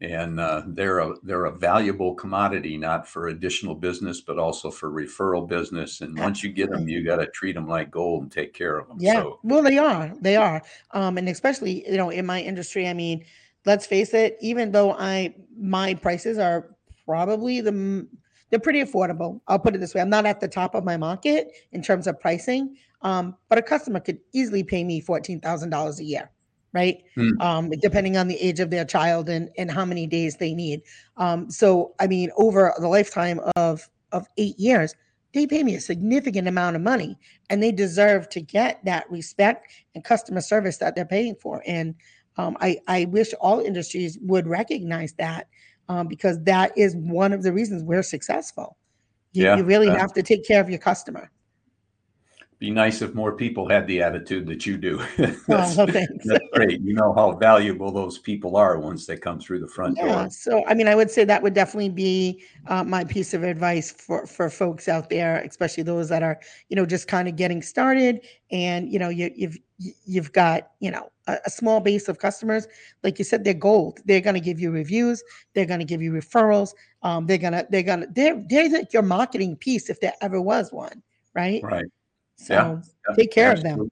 and 0.00 0.38
uh, 0.38 0.62
they're 0.68 1.00
a 1.00 1.14
they're 1.24 1.46
a 1.46 1.58
valuable 1.58 2.14
commodity 2.14 2.76
not 2.76 3.08
for 3.08 3.26
additional 3.26 3.74
business 3.74 4.20
but 4.20 4.38
also 4.38 4.70
for 4.70 4.92
referral 4.92 5.48
business. 5.48 6.00
And 6.00 6.16
once 6.16 6.44
you 6.44 6.52
get 6.52 6.70
them 6.70 6.88
you 6.88 7.04
got 7.04 7.16
to 7.16 7.26
treat 7.26 7.54
them 7.54 7.66
like 7.66 7.90
gold 7.90 8.22
and 8.22 8.30
take 8.30 8.54
care 8.54 8.78
of 8.78 8.86
them 8.86 8.98
yeah. 9.00 9.14
So 9.14 9.40
well 9.42 9.62
they 9.62 9.78
are 9.78 10.12
they 10.20 10.36
are. 10.36 10.62
Um 10.92 11.18
and 11.18 11.28
especially 11.28 11.84
you 11.90 11.96
know 11.96 12.10
in 12.10 12.24
my 12.24 12.40
industry 12.40 12.86
i 12.86 12.94
mean 12.94 13.24
let's 13.66 13.86
face 13.86 14.14
it 14.14 14.36
even 14.40 14.70
though 14.70 14.92
i 14.92 15.34
my 15.58 15.94
prices 15.94 16.38
are 16.38 16.76
probably 17.04 17.60
the 17.60 18.06
they're 18.50 18.58
pretty 18.58 18.82
affordable. 18.82 19.42
I'll 19.46 19.58
put 19.58 19.74
it 19.74 19.78
this 19.78 19.94
way 19.94 20.00
i'm 20.02 20.10
not 20.10 20.24
at 20.24 20.38
the 20.38 20.46
top 20.46 20.76
of 20.76 20.84
my 20.84 20.96
market 20.96 21.50
in 21.72 21.82
terms 21.82 22.06
of 22.06 22.20
pricing 22.20 22.76
um 23.02 23.36
but 23.48 23.58
a 23.58 23.62
customer 23.62 24.00
could 24.00 24.18
easily 24.32 24.62
pay 24.62 24.84
me 24.84 25.00
$14000 25.00 25.98
a 25.98 26.04
year 26.04 26.30
right? 26.72 27.02
Mm. 27.16 27.40
Um, 27.40 27.70
depending 27.80 28.16
on 28.16 28.28
the 28.28 28.36
age 28.36 28.60
of 28.60 28.70
their 28.70 28.84
child 28.84 29.28
and 29.28 29.50
and 29.58 29.70
how 29.70 29.84
many 29.84 30.06
days 30.06 30.36
they 30.36 30.54
need. 30.54 30.82
Um, 31.16 31.50
so 31.50 31.94
I 31.98 32.06
mean, 32.06 32.30
over 32.36 32.74
the 32.78 32.88
lifetime 32.88 33.40
of 33.56 33.88
of 34.12 34.26
eight 34.36 34.58
years, 34.58 34.94
they 35.34 35.46
pay 35.46 35.62
me 35.62 35.74
a 35.74 35.80
significant 35.80 36.48
amount 36.48 36.76
of 36.76 36.82
money, 36.82 37.18
and 37.50 37.62
they 37.62 37.72
deserve 37.72 38.28
to 38.30 38.40
get 38.40 38.84
that 38.84 39.10
respect 39.10 39.72
and 39.94 40.04
customer 40.04 40.40
service 40.40 40.78
that 40.78 40.94
they're 40.94 41.04
paying 41.04 41.34
for. 41.36 41.62
And 41.66 41.94
um, 42.36 42.56
I 42.60 42.78
I 42.86 43.06
wish 43.06 43.32
all 43.40 43.60
industries 43.60 44.18
would 44.22 44.46
recognize 44.46 45.12
that 45.14 45.48
um, 45.88 46.06
because 46.06 46.42
that 46.44 46.76
is 46.76 46.94
one 46.96 47.32
of 47.32 47.42
the 47.42 47.52
reasons 47.52 47.82
we're 47.82 48.02
successful. 48.02 48.76
You, 49.32 49.44
yeah, 49.44 49.56
you 49.56 49.64
really 49.64 49.88
uh, 49.88 49.96
have 49.96 50.12
to 50.14 50.22
take 50.22 50.46
care 50.46 50.60
of 50.60 50.70
your 50.70 50.78
customer 50.78 51.30
be 52.58 52.72
nice 52.72 53.02
if 53.02 53.14
more 53.14 53.36
people 53.36 53.68
had 53.68 53.86
the 53.86 54.02
attitude 54.02 54.46
that 54.48 54.66
you 54.66 54.76
do. 54.76 55.00
that's, 55.16 55.78
oh, 55.78 55.86
thanks. 55.86 56.12
that's 56.24 56.44
great. 56.52 56.80
You 56.80 56.92
know 56.92 57.12
how 57.12 57.32
valuable 57.32 57.92
those 57.92 58.18
people 58.18 58.56
are 58.56 58.78
once 58.78 59.06
they 59.06 59.16
come 59.16 59.38
through 59.38 59.60
the 59.60 59.68
front 59.68 59.96
yeah, 59.96 60.22
door. 60.22 60.30
So, 60.30 60.64
I 60.66 60.74
mean, 60.74 60.88
I 60.88 60.96
would 60.96 61.10
say 61.10 61.22
that 61.24 61.40
would 61.40 61.54
definitely 61.54 61.90
be 61.90 62.42
uh, 62.66 62.82
my 62.82 63.04
piece 63.04 63.32
of 63.32 63.44
advice 63.44 63.92
for 63.92 64.26
for 64.26 64.50
folks 64.50 64.88
out 64.88 65.08
there, 65.08 65.38
especially 65.38 65.84
those 65.84 66.08
that 66.08 66.24
are, 66.24 66.40
you 66.68 66.74
know, 66.74 66.84
just 66.84 67.06
kind 67.06 67.28
of 67.28 67.36
getting 67.36 67.62
started, 67.62 68.26
and 68.50 68.92
you 68.92 68.98
know, 68.98 69.08
you, 69.08 69.30
you've 69.36 69.58
you've 70.04 70.32
got 70.32 70.72
you 70.80 70.90
know 70.90 71.12
a, 71.28 71.38
a 71.46 71.50
small 71.50 71.78
base 71.78 72.08
of 72.08 72.18
customers. 72.18 72.66
Like 73.04 73.20
you 73.20 73.24
said, 73.24 73.44
they're 73.44 73.54
gold. 73.54 74.00
They're 74.04 74.20
going 74.20 74.34
to 74.34 74.40
give 74.40 74.58
you 74.58 74.72
reviews. 74.72 75.22
They're 75.54 75.66
going 75.66 75.78
to 75.78 75.86
give 75.86 76.02
you 76.02 76.10
referrals. 76.10 76.74
Um, 77.02 77.26
they're 77.26 77.38
gonna 77.38 77.66
they're 77.70 77.84
gonna 77.84 78.08
they're 78.10 78.42
they're 78.48 78.68
like 78.68 78.92
your 78.92 79.02
marketing 79.02 79.54
piece 79.54 79.88
if 79.88 80.00
there 80.00 80.14
ever 80.20 80.40
was 80.40 80.72
one, 80.72 81.04
right? 81.34 81.62
Right. 81.62 81.86
So 82.38 82.54
yeah, 82.54 82.76
yeah, 83.08 83.14
take 83.16 83.32
care 83.32 83.50
absolutely. 83.50 83.72
of 83.72 83.78
them. 83.78 83.90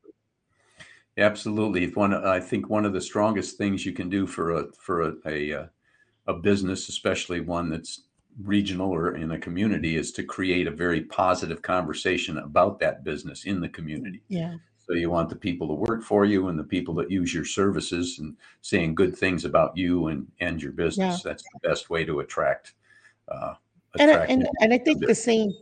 Absolutely. 1.18 1.86
One, 1.90 2.14
I 2.14 2.40
think 2.40 2.68
one 2.68 2.84
of 2.84 2.92
the 2.92 3.00
strongest 3.00 3.56
things 3.56 3.84
you 3.84 3.92
can 3.92 4.08
do 4.08 4.26
for 4.26 4.52
a 4.52 4.66
for 4.78 5.02
a, 5.02 5.14
a 5.26 5.52
uh, 5.52 5.66
a 6.26 6.34
business, 6.34 6.88
especially 6.88 7.40
one 7.40 7.70
that's 7.70 8.02
regional 8.42 8.90
or 8.90 9.16
in 9.16 9.30
a 9.30 9.38
community, 9.38 9.96
is 9.96 10.12
to 10.12 10.22
create 10.22 10.66
a 10.66 10.70
very 10.70 11.02
positive 11.02 11.62
conversation 11.62 12.38
about 12.38 12.78
that 12.80 13.02
business 13.02 13.44
in 13.44 13.60
the 13.60 13.68
community. 13.68 14.22
Yeah. 14.28 14.56
So 14.86 14.92
you 14.92 15.10
want 15.10 15.30
the 15.30 15.36
people 15.36 15.66
to 15.68 15.74
work 15.74 16.04
for 16.04 16.24
you 16.24 16.48
and 16.48 16.58
the 16.58 16.64
people 16.64 16.94
that 16.94 17.10
use 17.10 17.34
your 17.34 17.44
services 17.44 18.18
and 18.20 18.36
saying 18.60 18.94
good 18.94 19.16
things 19.16 19.44
about 19.44 19.76
you 19.76 20.08
and 20.08 20.26
and 20.40 20.62
your 20.62 20.72
business. 20.72 21.22
Yeah. 21.24 21.30
That's 21.30 21.42
the 21.42 21.68
best 21.68 21.90
way 21.90 22.04
to 22.04 22.20
attract. 22.20 22.74
Uh, 23.26 23.54
attract 23.94 24.30
and, 24.30 24.42
and, 24.42 24.50
and 24.60 24.72
I 24.74 24.78
think 24.78 25.04
the 25.04 25.14
same 25.14 25.52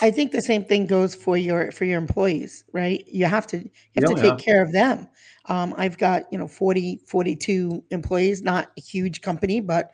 I 0.00 0.10
think 0.10 0.32
the 0.32 0.42
same 0.42 0.64
thing 0.64 0.86
goes 0.86 1.14
for 1.14 1.36
your 1.36 1.70
for 1.72 1.84
your 1.84 1.98
employees, 1.98 2.64
right? 2.72 3.04
You 3.06 3.26
have 3.26 3.46
to 3.48 3.58
you 3.58 3.70
have 3.96 4.04
yeah, 4.04 4.14
to 4.14 4.20
take 4.22 4.38
yeah. 4.38 4.44
care 4.44 4.62
of 4.62 4.72
them. 4.72 5.08
Um, 5.46 5.74
I've 5.76 5.98
got 5.98 6.24
you 6.32 6.38
know 6.38 6.48
40 6.48 7.00
42 7.06 7.84
employees, 7.90 8.42
not 8.42 8.70
a 8.76 8.80
huge 8.80 9.20
company, 9.20 9.60
but 9.60 9.90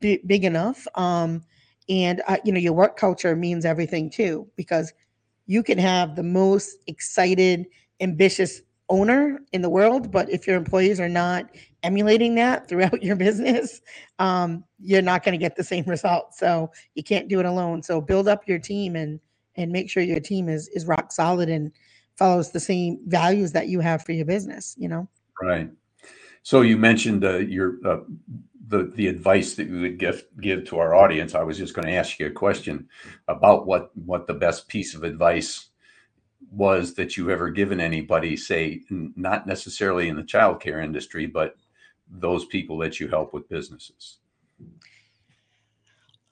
b- 0.00 0.22
big 0.26 0.44
enough. 0.44 0.86
Um, 0.94 1.42
and 1.88 2.22
uh, 2.28 2.38
you 2.44 2.52
know 2.52 2.60
your 2.60 2.72
work 2.72 2.96
culture 2.96 3.36
means 3.36 3.64
everything 3.64 4.10
too, 4.10 4.48
because 4.56 4.92
you 5.46 5.62
can 5.62 5.78
have 5.78 6.16
the 6.16 6.22
most 6.22 6.78
excited, 6.86 7.66
ambitious 8.00 8.62
owner 8.88 9.40
in 9.52 9.62
the 9.62 9.70
world, 9.70 10.10
but 10.10 10.28
if 10.30 10.46
your 10.46 10.56
employees 10.56 11.00
are 11.00 11.08
not 11.08 11.50
emulating 11.82 12.34
that 12.36 12.68
throughout 12.68 13.02
your 13.02 13.16
business, 13.16 13.80
um, 14.18 14.64
you're 14.78 15.02
not 15.02 15.24
going 15.24 15.32
to 15.32 15.38
get 15.38 15.56
the 15.56 15.64
same 15.64 15.84
results. 15.84 16.38
So 16.38 16.70
you 16.94 17.02
can't 17.02 17.28
do 17.28 17.40
it 17.40 17.46
alone. 17.46 17.82
So 17.82 18.00
build 18.00 18.28
up 18.28 18.46
your 18.46 18.58
team 18.58 18.96
and 18.96 19.18
and 19.56 19.72
make 19.72 19.90
sure 19.90 20.02
your 20.02 20.20
team 20.20 20.48
is 20.48 20.68
is 20.68 20.86
rock 20.86 21.12
solid 21.12 21.48
and 21.48 21.72
follows 22.16 22.52
the 22.52 22.60
same 22.60 22.98
values 23.06 23.52
that 23.52 23.68
you 23.68 23.80
have 23.80 24.04
for 24.04 24.12
your 24.12 24.26
business 24.26 24.74
you 24.78 24.88
know? 24.88 25.08
Right. 25.40 25.70
So 26.42 26.62
you 26.62 26.76
mentioned 26.76 27.24
uh, 27.24 27.38
your 27.38 27.76
uh, 27.84 28.00
the 28.68 28.92
the 28.96 29.06
advice 29.08 29.54
that 29.54 29.68
you 29.68 29.80
would 29.80 29.98
give 29.98 30.24
give 30.40 30.64
to 30.66 30.78
our 30.78 30.94
audience. 30.94 31.34
I 31.34 31.42
was 31.42 31.58
just 31.58 31.74
going 31.74 31.86
to 31.86 31.94
ask 31.94 32.18
you 32.18 32.26
a 32.26 32.30
question 32.30 32.88
about 33.28 33.66
what 33.66 33.96
what 33.96 34.26
the 34.26 34.34
best 34.34 34.68
piece 34.68 34.94
of 34.94 35.04
advice 35.04 35.68
was 36.50 36.94
that 36.94 37.16
you've 37.16 37.30
ever 37.30 37.50
given 37.50 37.80
anybody 37.80 38.36
say 38.36 38.82
not 38.90 39.46
necessarily 39.46 40.08
in 40.08 40.16
the 40.16 40.22
childcare 40.22 40.84
industry 40.84 41.24
but 41.26 41.56
those 42.10 42.44
people 42.44 42.76
that 42.78 43.00
you 43.00 43.08
help 43.08 43.32
with 43.32 43.48
businesses 43.48 44.18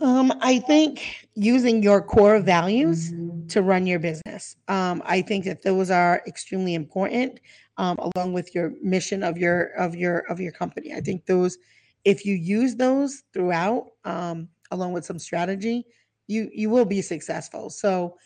um, 0.00 0.32
I 0.40 0.58
think 0.58 1.28
using 1.34 1.82
your 1.82 2.02
core 2.02 2.40
values 2.40 3.12
to 3.48 3.62
run 3.62 3.86
your 3.86 3.98
business. 3.98 4.56
Um, 4.68 5.02
I 5.04 5.22
think 5.22 5.44
that 5.44 5.62
those 5.62 5.90
are 5.90 6.22
extremely 6.26 6.74
important, 6.74 7.40
um, 7.76 7.98
along 7.98 8.32
with 8.32 8.54
your 8.54 8.72
mission 8.82 9.22
of 9.22 9.36
your 9.36 9.72
of 9.78 9.94
your 9.94 10.20
of 10.30 10.40
your 10.40 10.52
company. 10.52 10.94
I 10.94 11.00
think 11.00 11.26
those, 11.26 11.58
if 12.04 12.24
you 12.24 12.34
use 12.34 12.76
those 12.76 13.24
throughout, 13.32 13.86
um, 14.04 14.48
along 14.70 14.92
with 14.92 15.04
some 15.04 15.18
strategy, 15.18 15.84
you 16.28 16.50
you 16.54 16.70
will 16.70 16.84
be 16.84 17.02
successful. 17.02 17.70
So, 17.70 18.16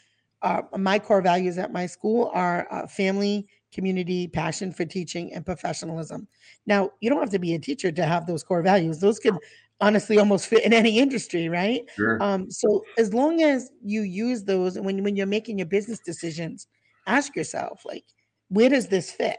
uh, 0.43 0.62
my 0.76 0.99
core 0.99 1.23
values 1.23 1.59
at 1.59 1.73
my 1.73 1.87
school 1.87 2.31
are 2.35 2.69
uh, 2.71 2.87
family, 2.87 3.49
community, 3.73 4.28
passion 4.28 4.73
for 4.73 4.85
teaching, 4.85 5.33
and 5.33 5.45
professionalism. 5.45 6.28
Now, 6.66 6.90
you 7.00 7.11
don't 7.11 7.21
have 7.21 7.31
to 7.31 7.38
be 7.38 7.54
a 7.54 7.59
teacher 7.59 7.90
to 7.90 8.04
have 8.04 8.26
those 8.26 8.45
core 8.45 8.62
values. 8.62 9.00
Those 9.00 9.19
could 9.19 9.37
honestly 9.81 10.19
almost 10.19 10.47
fit 10.47 10.64
in 10.64 10.73
any 10.73 10.99
industry, 10.99 11.49
right? 11.49 11.83
Sure. 11.97 12.23
Um, 12.23 12.50
so 12.50 12.85
as 12.99 13.12
long 13.12 13.43
as 13.43 13.71
you 13.85 14.02
use 14.02 14.45
those 14.45 14.78
when 14.78 15.02
when 15.02 15.16
you're 15.16 15.26
making 15.26 15.59
your 15.59 15.66
business 15.66 16.00
decisions, 16.00 16.66
ask 17.07 17.35
yourself 17.37 17.83
like, 17.85 18.04
where 18.49 18.69
does 18.69 18.88
this 18.88 19.11
fit? 19.11 19.38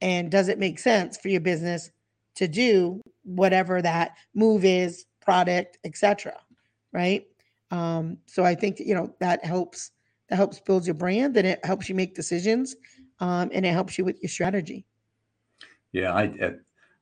And 0.00 0.30
does 0.30 0.48
it 0.48 0.58
make 0.58 0.78
sense 0.78 1.16
for 1.16 1.28
your 1.28 1.40
business 1.40 1.90
to 2.36 2.46
do 2.46 3.00
whatever 3.24 3.80
that 3.80 4.12
move 4.34 4.64
is, 4.64 5.06
product, 5.20 5.78
etc. 5.84 6.34
Right. 6.92 7.26
Um, 7.70 8.18
so 8.26 8.44
I 8.44 8.54
think 8.54 8.78
you 8.78 8.94
know 8.94 9.14
that 9.20 9.44
helps 9.44 9.90
that 10.28 10.36
helps 10.36 10.60
build 10.60 10.86
your 10.86 10.94
brand 10.94 11.36
and 11.36 11.46
it 11.46 11.64
helps 11.64 11.88
you 11.88 11.94
make 11.94 12.14
decisions 12.14 12.76
um, 13.20 13.50
and 13.52 13.64
it 13.64 13.72
helps 13.72 13.98
you 13.98 14.04
with 14.04 14.22
your 14.22 14.30
strategy. 14.30 14.84
Yeah, 15.92 16.14
I 16.14 16.32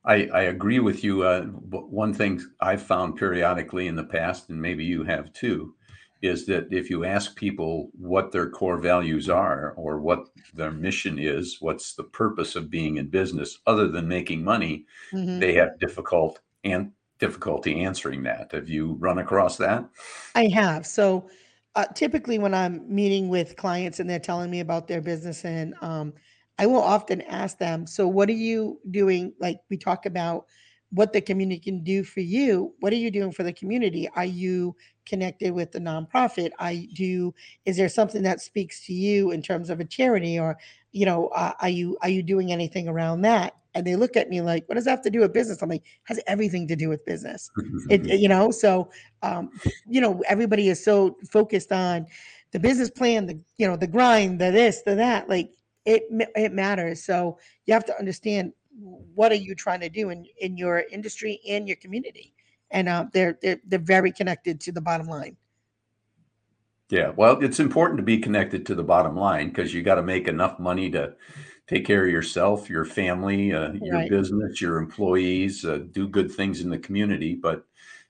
I, 0.04 0.28
I 0.32 0.42
agree 0.42 0.80
with 0.80 1.02
you. 1.02 1.22
Uh, 1.22 1.44
one 1.44 2.12
thing 2.12 2.42
I've 2.60 2.82
found 2.82 3.16
periodically 3.16 3.86
in 3.86 3.96
the 3.96 4.04
past, 4.04 4.50
and 4.50 4.60
maybe 4.60 4.84
you 4.84 5.02
have 5.04 5.32
too, 5.32 5.74
is 6.20 6.46
that 6.46 6.66
if 6.70 6.90
you 6.90 7.04
ask 7.04 7.36
people 7.36 7.90
what 7.92 8.32
their 8.32 8.48
core 8.48 8.78
values 8.78 9.28
are 9.28 9.72
or 9.76 10.00
what 10.00 10.28
their 10.54 10.70
mission 10.70 11.18
is, 11.18 11.58
what's 11.60 11.94
the 11.94 12.04
purpose 12.04 12.56
of 12.56 12.70
being 12.70 12.96
in 12.96 13.08
business 13.08 13.58
other 13.66 13.88
than 13.88 14.08
making 14.08 14.42
money, 14.42 14.84
mm-hmm. 15.12 15.38
they 15.38 15.54
have 15.54 15.78
difficult 15.78 16.40
and 16.64 16.92
difficulty 17.18 17.84
answering 17.84 18.22
that. 18.22 18.52
Have 18.52 18.68
you 18.68 18.94
run 18.94 19.18
across 19.18 19.56
that? 19.58 19.86
I 20.34 20.48
have. 20.48 20.86
So 20.86 21.28
uh, 21.74 21.86
typically, 21.94 22.38
when 22.38 22.54
I'm 22.54 22.82
meeting 22.86 23.28
with 23.28 23.56
clients 23.56 24.00
and 24.00 24.08
they're 24.08 24.18
telling 24.18 24.50
me 24.50 24.60
about 24.60 24.86
their 24.86 25.00
business 25.00 25.44
and 25.44 25.74
um, 25.82 26.12
I 26.58 26.66
will 26.66 26.82
often 26.82 27.22
ask 27.22 27.58
them, 27.58 27.86
so 27.86 28.06
what 28.06 28.28
are 28.28 28.32
you 28.32 28.80
doing? 28.90 29.32
Like 29.40 29.58
we 29.70 29.76
talk 29.76 30.06
about 30.06 30.46
what 30.94 31.12
the 31.12 31.20
community 31.20 31.58
can 31.58 31.82
do 31.82 32.04
for 32.04 32.20
you. 32.20 32.72
What 32.78 32.92
are 32.92 32.96
you 32.96 33.10
doing 33.10 33.32
for 33.32 33.42
the 33.42 33.52
community? 33.52 34.08
Are 34.14 34.24
you 34.24 34.76
connected 35.06 35.52
with 35.52 35.72
the 35.72 35.80
nonprofit? 35.80 36.50
I 36.60 36.88
do. 36.94 37.34
Is 37.64 37.76
there 37.76 37.88
something 37.88 38.22
that 38.22 38.40
speaks 38.40 38.86
to 38.86 38.92
you 38.92 39.32
in 39.32 39.42
terms 39.42 39.70
of 39.70 39.80
a 39.80 39.84
charity, 39.84 40.38
or 40.38 40.56
you 40.92 41.04
know, 41.04 41.28
uh, 41.28 41.52
are 41.60 41.68
you 41.68 41.98
are 42.02 42.08
you 42.08 42.22
doing 42.22 42.52
anything 42.52 42.88
around 42.88 43.22
that? 43.22 43.56
And 43.74 43.84
they 43.84 43.96
look 43.96 44.16
at 44.16 44.30
me 44.30 44.40
like, 44.40 44.68
what 44.68 44.76
does 44.76 44.84
that 44.84 44.90
have 44.90 45.02
to 45.02 45.10
do 45.10 45.20
with 45.20 45.32
business? 45.32 45.60
I'm 45.60 45.68
like, 45.68 45.82
has 46.04 46.20
everything 46.28 46.68
to 46.68 46.76
do 46.76 46.88
with 46.88 47.04
business. 47.04 47.50
it, 47.90 48.04
you 48.20 48.28
know, 48.28 48.52
so 48.52 48.88
um, 49.22 49.50
you 49.88 50.00
know, 50.00 50.22
everybody 50.28 50.68
is 50.68 50.82
so 50.82 51.16
focused 51.28 51.72
on 51.72 52.06
the 52.52 52.60
business 52.60 52.88
plan, 52.90 53.26
the 53.26 53.40
you 53.58 53.66
know, 53.66 53.76
the 53.76 53.88
grind, 53.88 54.40
the 54.40 54.52
this, 54.52 54.82
the 54.82 54.94
that. 54.94 55.28
Like 55.28 55.50
it 55.84 56.04
it 56.10 56.52
matters. 56.52 57.04
So 57.04 57.38
you 57.66 57.74
have 57.74 57.84
to 57.86 57.98
understand 57.98 58.52
what 59.14 59.30
are 59.30 59.36
you 59.36 59.54
trying 59.54 59.80
to 59.80 59.88
do 59.88 60.10
in 60.10 60.24
in 60.38 60.56
your 60.56 60.84
industry 60.90 61.40
and 61.48 61.68
your 61.68 61.76
community 61.76 62.34
and 62.70 62.88
uh, 62.88 63.06
they're, 63.12 63.38
they're 63.40 63.60
they're 63.66 63.78
very 63.78 64.12
connected 64.12 64.60
to 64.60 64.72
the 64.72 64.80
bottom 64.80 65.06
line 65.06 65.36
yeah 66.90 67.10
well 67.16 67.38
it's 67.42 67.60
important 67.60 67.98
to 67.98 68.02
be 68.02 68.18
connected 68.18 68.66
to 68.66 68.74
the 68.74 68.82
bottom 68.82 69.16
line 69.16 69.48
because 69.48 69.72
you 69.72 69.82
got 69.82 69.94
to 69.94 70.02
make 70.02 70.28
enough 70.28 70.58
money 70.58 70.90
to 70.90 71.14
take 71.66 71.86
care 71.86 72.04
of 72.04 72.10
yourself 72.10 72.68
your 72.68 72.84
family 72.84 73.52
uh, 73.52 73.72
your 73.80 73.94
right. 73.94 74.10
business 74.10 74.60
your 74.60 74.78
employees 74.78 75.64
uh, 75.64 75.78
do 75.92 76.08
good 76.08 76.30
things 76.30 76.60
in 76.60 76.68
the 76.68 76.78
community 76.78 77.34
but 77.34 77.64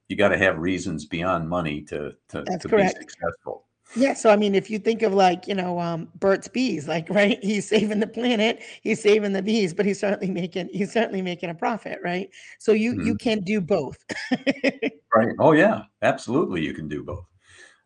you 0.09 0.17
got 0.17 0.29
to 0.29 0.39
have 0.39 0.59
reasons 0.59 1.05
beyond 1.05 1.49
money 1.49 1.83
to 1.83 2.15
to, 2.29 2.43
to 2.59 2.69
be 2.69 2.89
successful 2.89 3.67
yeah, 3.97 4.15
so 4.15 4.31
I 4.31 4.37
mean, 4.37 4.55
if 4.55 4.71
you 4.71 4.79
think 4.79 5.03
of 5.03 5.15
like 5.15 5.47
you 5.47 5.55
know 5.55 5.79
um, 5.79 6.09
Burt's 6.19 6.49
Bees, 6.49 6.89
like 6.89 7.09
right, 7.11 7.43
he's 7.43 7.69
saving 7.69 8.01
the 8.01 8.07
planet, 8.07 8.63
he's 8.83 9.03
saving 9.03 9.33
the 9.33 9.43
bees, 9.43 9.75
but 9.75 9.87
he's 9.87 10.01
certainly 10.01 10.33
making 10.33 10.69
he's 10.73 10.93
certainly 10.93 11.23
making 11.23 11.51
a 11.51 11.55
profit, 11.55 11.99
right? 12.03 12.29
So 12.59 12.73
you 12.73 12.93
mm-hmm. 12.93 13.07
you 13.07 13.15
can 13.17 13.41
do 13.41 13.61
both. 13.61 13.99
right. 15.15 15.35
Oh 15.39 15.53
yeah, 15.53 15.83
absolutely, 16.03 16.63
you 16.63 16.75
can 16.75 16.89
do 16.89 17.05
both. 17.05 17.27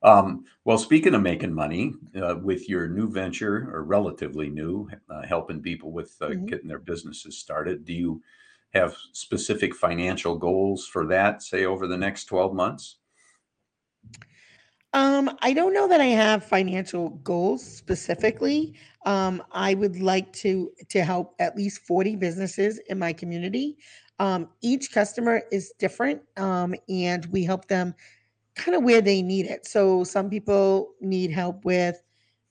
Um, 0.03 0.45
well, 0.65 0.79
speaking 0.79 1.15
of 1.15 1.23
making 1.23 1.53
money, 1.53 1.93
uh, 2.23 2.37
with 2.41 2.69
your 2.69 2.89
new 2.89 3.11
venture 3.11 3.69
or 3.75 3.83
relatively 3.83 4.49
new, 4.49 4.89
uh, 5.11 5.23
helping 5.27 5.61
people 5.61 5.91
with 5.91 6.15
uh, 6.21 6.29
mm-hmm. 6.29 6.47
getting 6.47 6.69
their 6.69 6.79
businesses 6.79 7.39
started, 7.39 7.85
do 7.85 7.93
you 7.93 8.23
have 8.75 8.97
specific 9.13 9.75
financial 9.75 10.37
goals 10.37 10.87
for 10.87 11.07
that? 11.07 11.43
Say 11.43 11.65
over 11.65 11.87
the 11.87 11.99
next 11.99 12.27
twelve 12.27 12.55
months. 12.55 12.97
Um, 14.95 15.31
I 15.43 15.53
don't 15.53 15.75
know 15.75 15.87
that 15.89 16.01
I 16.01 16.07
have 16.07 16.45
financial 16.45 17.11
goals 17.11 17.63
specifically. 17.65 18.75
Um, 19.05 19.43
I 19.53 19.75
would 19.75 20.01
like 20.01 20.33
to 20.35 20.71
to 20.89 21.05
help 21.05 21.35
at 21.39 21.57
least 21.57 21.83
40 21.83 22.17
businesses 22.17 22.81
in 22.89 22.99
my 22.99 23.13
community. 23.13 23.77
Um, 24.19 24.49
each 24.63 24.91
customer 24.93 25.43
is 25.53 25.73
different, 25.79 26.23
um, 26.37 26.75
and 26.89 27.27
we 27.27 27.45
help 27.45 27.69
them 27.69 27.95
kind 28.57 28.77
of 28.77 28.83
where 28.83 29.01
they 29.01 29.23
need 29.23 29.47
it. 29.47 29.67
So 29.67 30.05
some 30.05 30.29
people 30.31 30.95
need 31.01 31.31
help 31.31 31.65
with 31.65 32.03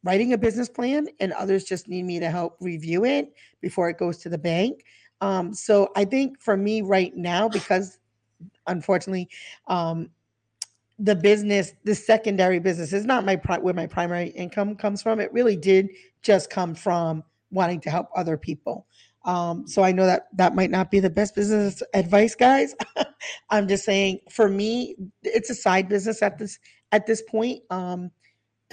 writing 0.03 0.33
a 0.33 0.37
business 0.37 0.69
plan, 0.69 1.07
and 1.19 1.33
others 1.33 1.63
just 1.63 1.89
need 1.89 2.03
me 2.05 2.19
to 2.19 2.29
help 2.29 2.57
review 2.61 3.03
it 3.03 3.33
before 3.61 3.89
it 3.89 3.97
goes 3.97 4.19
to 4.19 4.29
the 4.29 4.37
bank. 4.37 4.83
Um, 5.21 5.53
so 5.53 5.89
I 5.95 6.05
think 6.05 6.39
for 6.39 6.55
me 6.55 6.81
right 6.81 7.15
now, 7.15 7.49
because 7.49 7.99
unfortunately, 8.67 9.27
um, 9.67 10.11
the 10.99 11.15
business, 11.15 11.73
the 11.83 11.95
secondary 11.95 12.59
business 12.59 12.93
is 12.93 13.05
not 13.05 13.25
my 13.25 13.35
pri- 13.35 13.59
where 13.59 13.73
my 13.73 13.87
primary 13.87 14.29
income 14.29 14.75
comes 14.75 15.01
from. 15.01 15.19
It 15.19 15.31
really 15.33 15.55
did 15.55 15.89
just 16.23 16.49
come 16.49 16.75
from 16.75 17.23
wanting 17.51 17.81
to 17.81 17.89
help 17.89 18.07
other 18.15 18.37
people. 18.37 18.87
Um, 19.25 19.67
so 19.67 19.83
I 19.83 19.91
know 19.91 20.05
that 20.05 20.27
that 20.37 20.55
might 20.55 20.71
not 20.71 20.89
be 20.89 20.99
the 20.99 21.09
best 21.09 21.35
business 21.35 21.83
advice, 21.93 22.35
guys. 22.35 22.75
I'm 23.49 23.67
just 23.67 23.85
saying, 23.85 24.19
for 24.31 24.49
me, 24.49 24.95
it's 25.23 25.49
a 25.49 25.55
side 25.55 25.89
business 25.89 26.21
at 26.23 26.37
this 26.37 26.59
at 26.91 27.05
this 27.05 27.21
point. 27.23 27.61
Um, 27.69 28.11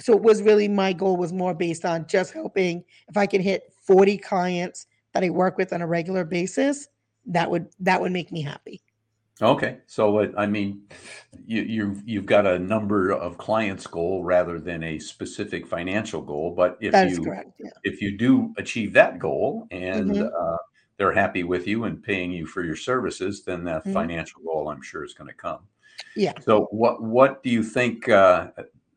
so 0.01 0.15
it 0.15 0.23
was 0.23 0.43
really 0.43 0.69
my 0.69 0.93
goal 0.93 1.17
was 1.17 1.33
more 1.33 1.55
based 1.55 1.85
on 1.85 2.07
just 2.09 2.35
helping. 2.35 2.85
If 3.09 3.17
I 3.17 3.27
could 3.27 3.43
hit 3.43 3.65
40 3.87 4.19
clients 4.19 4.87
that 5.15 5.25
I 5.25 5.31
work 5.31 5.59
with 5.59 5.73
on 5.73 5.83
a 5.83 5.87
regular 5.89 6.25
basis, 6.25 6.89
that 7.27 7.51
would 7.51 7.69
that 7.81 8.01
would 8.01 8.13
make 8.13 8.33
me 8.33 8.43
happy. 8.43 8.83
Okay, 9.43 9.79
so 9.87 10.33
I 10.37 10.47
mean, 10.47 10.87
you 11.45 11.63
you've 11.63 12.03
you've 12.09 12.27
got 12.27 12.47
a 12.47 12.59
number 12.59 13.11
of 13.11 13.37
clients 13.37 13.87
goal 13.87 14.23
rather 14.23 14.61
than 14.61 14.85
a 14.85 14.99
specific 15.01 15.67
financial 15.67 16.23
goal. 16.23 16.55
But 16.55 16.79
if 16.81 16.93
That 16.93 17.11
you 17.11 17.25
correct. 17.25 17.51
Yeah. 17.59 17.71
if 17.83 18.01
you 18.01 18.17
do 18.17 18.55
achieve 18.57 18.93
that 18.93 19.19
goal 19.19 19.67
and 19.73 20.15
hmm 20.15 20.23
uh, 20.23 20.57
they're 20.97 21.13
happy 21.13 21.43
with 21.43 21.67
you 21.67 21.85
and 21.85 22.01
paying 22.01 22.31
you 22.31 22.47
for 22.47 22.63
your 22.63 22.77
services, 22.77 23.45
then 23.45 23.65
that 23.65 23.83
hmm 23.85 23.93
financial 23.93 24.41
goal, 24.43 24.69
I'm 24.69 24.83
sure, 24.83 25.05
is 25.05 25.15
going 25.15 25.29
to 25.29 25.35
come. 25.35 25.67
Yeah. 26.15 26.35
So, 26.41 26.69
what 26.71 27.03
what 27.03 27.43
do 27.43 27.51
you 27.51 27.65
think 27.65 28.09
uh, 28.09 28.51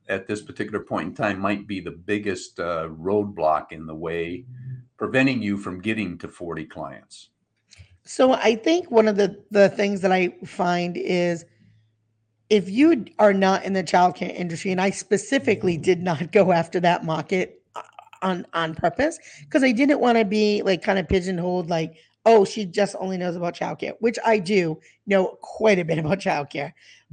at 0.08 0.28
this 0.28 0.42
particular 0.44 0.84
point 0.84 1.08
in 1.08 1.16
time 1.16 1.40
might 1.40 1.66
be 1.66 1.80
the 1.80 1.92
biggest 1.92 2.60
uh, 2.60 2.90
roadblock 2.90 3.72
in 3.72 3.88
the 3.88 3.96
way 3.96 4.46
preventing 4.98 5.42
you 5.42 5.58
from 5.58 5.82
getting 5.82 6.18
to 6.20 6.28
40 6.28 6.66
clients? 6.66 7.30
So 8.08 8.32
I 8.32 8.56
think 8.56 8.90
one 8.90 9.08
of 9.08 9.18
the 9.18 9.38
the 9.52 9.70
things 9.70 10.02
that 10.02 10.12
I 10.12 10.30
find 10.46 10.96
is 10.96 11.46
if 12.50 12.70
you 12.70 13.06
are 13.20 13.34
not 13.34 13.66
in 13.66 13.74
the 13.74 13.84
childcare 13.84 14.34
industry, 14.34 14.72
and 14.72 14.80
I 14.80 14.92
specifically 14.92 15.78
did 15.78 16.02
not 16.02 16.32
go 16.32 16.54
after 16.54 16.80
that 16.80 17.04
market 17.04 17.62
uh, 17.76 17.82
on 18.22 18.46
on 18.54 18.76
purpose 18.76 19.20
because 19.42 19.62
I 19.62 19.74
didn't 19.74 20.00
want 20.00 20.18
to 20.18 20.24
be 20.24 20.62
like 20.64 20.82
kind 20.82 20.98
of 20.98 21.10
pigeonholed, 21.10 21.70
like 21.70 21.98
oh 22.26 22.46
she 22.46 22.66
just 22.66 22.96
only 23.00 23.18
knows 23.18 23.36
about 23.36 23.56
childcare, 23.56 23.94
which 24.00 24.18
I 24.26 24.40
do 24.40 24.80
know 25.06 25.38
quite 25.42 25.78
a 25.78 25.84
bit 25.86 25.98
about 25.98 26.20
childcare, 26.20 26.72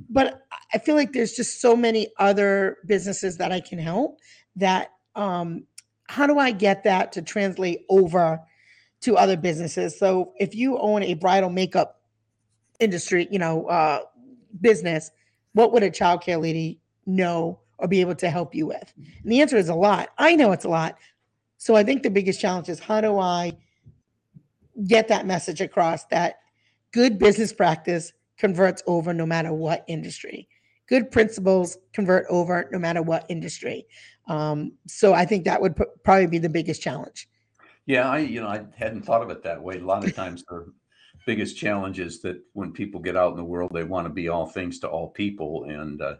but 0.08 0.42
I 0.72 0.78
feel 0.78 0.94
like 0.94 1.12
there's 1.12 1.32
just 1.32 1.60
so 1.60 1.74
many 1.74 2.08
other 2.18 2.78
businesses 2.86 3.36
that 3.38 3.50
I 3.50 3.58
can 3.60 3.80
help. 3.80 4.20
That 4.54 4.92
um, 5.16 5.64
how 6.08 6.28
do 6.28 6.38
I 6.38 6.52
get 6.52 6.84
that 6.84 7.10
to 7.12 7.22
translate 7.22 7.84
over? 7.88 8.40
To 9.04 9.18
other 9.18 9.36
businesses. 9.36 9.98
So 9.98 10.32
if 10.38 10.54
you 10.54 10.78
own 10.78 11.02
a 11.02 11.14
bridal 11.14 11.50
makeup 11.50 12.00
industry, 12.80 13.28
you 13.30 13.38
know, 13.38 13.66
uh, 13.66 14.00
business, 14.60 15.10
what 15.52 15.72
would 15.72 15.82
a 15.82 15.90
childcare 15.90 16.40
lady 16.40 16.80
know 17.04 17.60
or 17.78 17.86
be 17.86 18.00
able 18.00 18.14
to 18.14 18.30
help 18.30 18.54
you 18.54 18.66
with? 18.66 18.92
And 18.96 19.30
the 19.30 19.42
answer 19.42 19.58
is 19.58 19.68
a 19.68 19.74
lot. 19.74 20.08
I 20.16 20.34
know 20.36 20.52
it's 20.52 20.64
a 20.64 20.70
lot. 20.70 20.96
So 21.58 21.76
I 21.76 21.84
think 21.84 22.02
the 22.02 22.10
biggest 22.10 22.40
challenge 22.40 22.70
is 22.70 22.80
how 22.80 23.02
do 23.02 23.18
I 23.18 23.52
get 24.86 25.08
that 25.08 25.26
message 25.26 25.60
across 25.60 26.04
that 26.06 26.36
good 26.92 27.18
business 27.18 27.52
practice 27.52 28.12
converts 28.38 28.82
over 28.86 29.12
no 29.12 29.26
matter 29.26 29.52
what 29.52 29.84
industry. 29.86 30.48
Good 30.88 31.10
principles 31.10 31.76
convert 31.92 32.26
over 32.30 32.68
no 32.72 32.78
matter 32.78 33.02
what 33.02 33.26
industry. 33.28 33.86
Um, 34.28 34.72
so 34.86 35.12
I 35.12 35.26
think 35.26 35.44
that 35.44 35.60
would 35.60 35.76
p- 35.76 35.84
probably 36.02 36.26
be 36.26 36.38
the 36.38 36.48
biggest 36.48 36.82
challenge. 36.82 37.28
Yeah, 37.86 38.08
I 38.08 38.18
you 38.18 38.40
know 38.40 38.48
I 38.48 38.64
hadn't 38.76 39.02
thought 39.02 39.22
of 39.22 39.30
it 39.30 39.42
that 39.42 39.62
way. 39.62 39.78
A 39.78 39.84
lot 39.84 40.04
of 40.04 40.14
times 40.14 40.44
the 40.48 40.72
biggest 41.26 41.56
challenge 41.56 42.00
is 42.00 42.20
that 42.22 42.42
when 42.52 42.72
people 42.72 43.00
get 43.00 43.16
out 43.16 43.32
in 43.32 43.36
the 43.36 43.44
world, 43.44 43.72
they 43.72 43.84
want 43.84 44.06
to 44.06 44.12
be 44.12 44.28
all 44.28 44.46
things 44.46 44.78
to 44.80 44.88
all 44.88 45.08
people, 45.08 45.64
and 45.64 46.00
uh, 46.00 46.14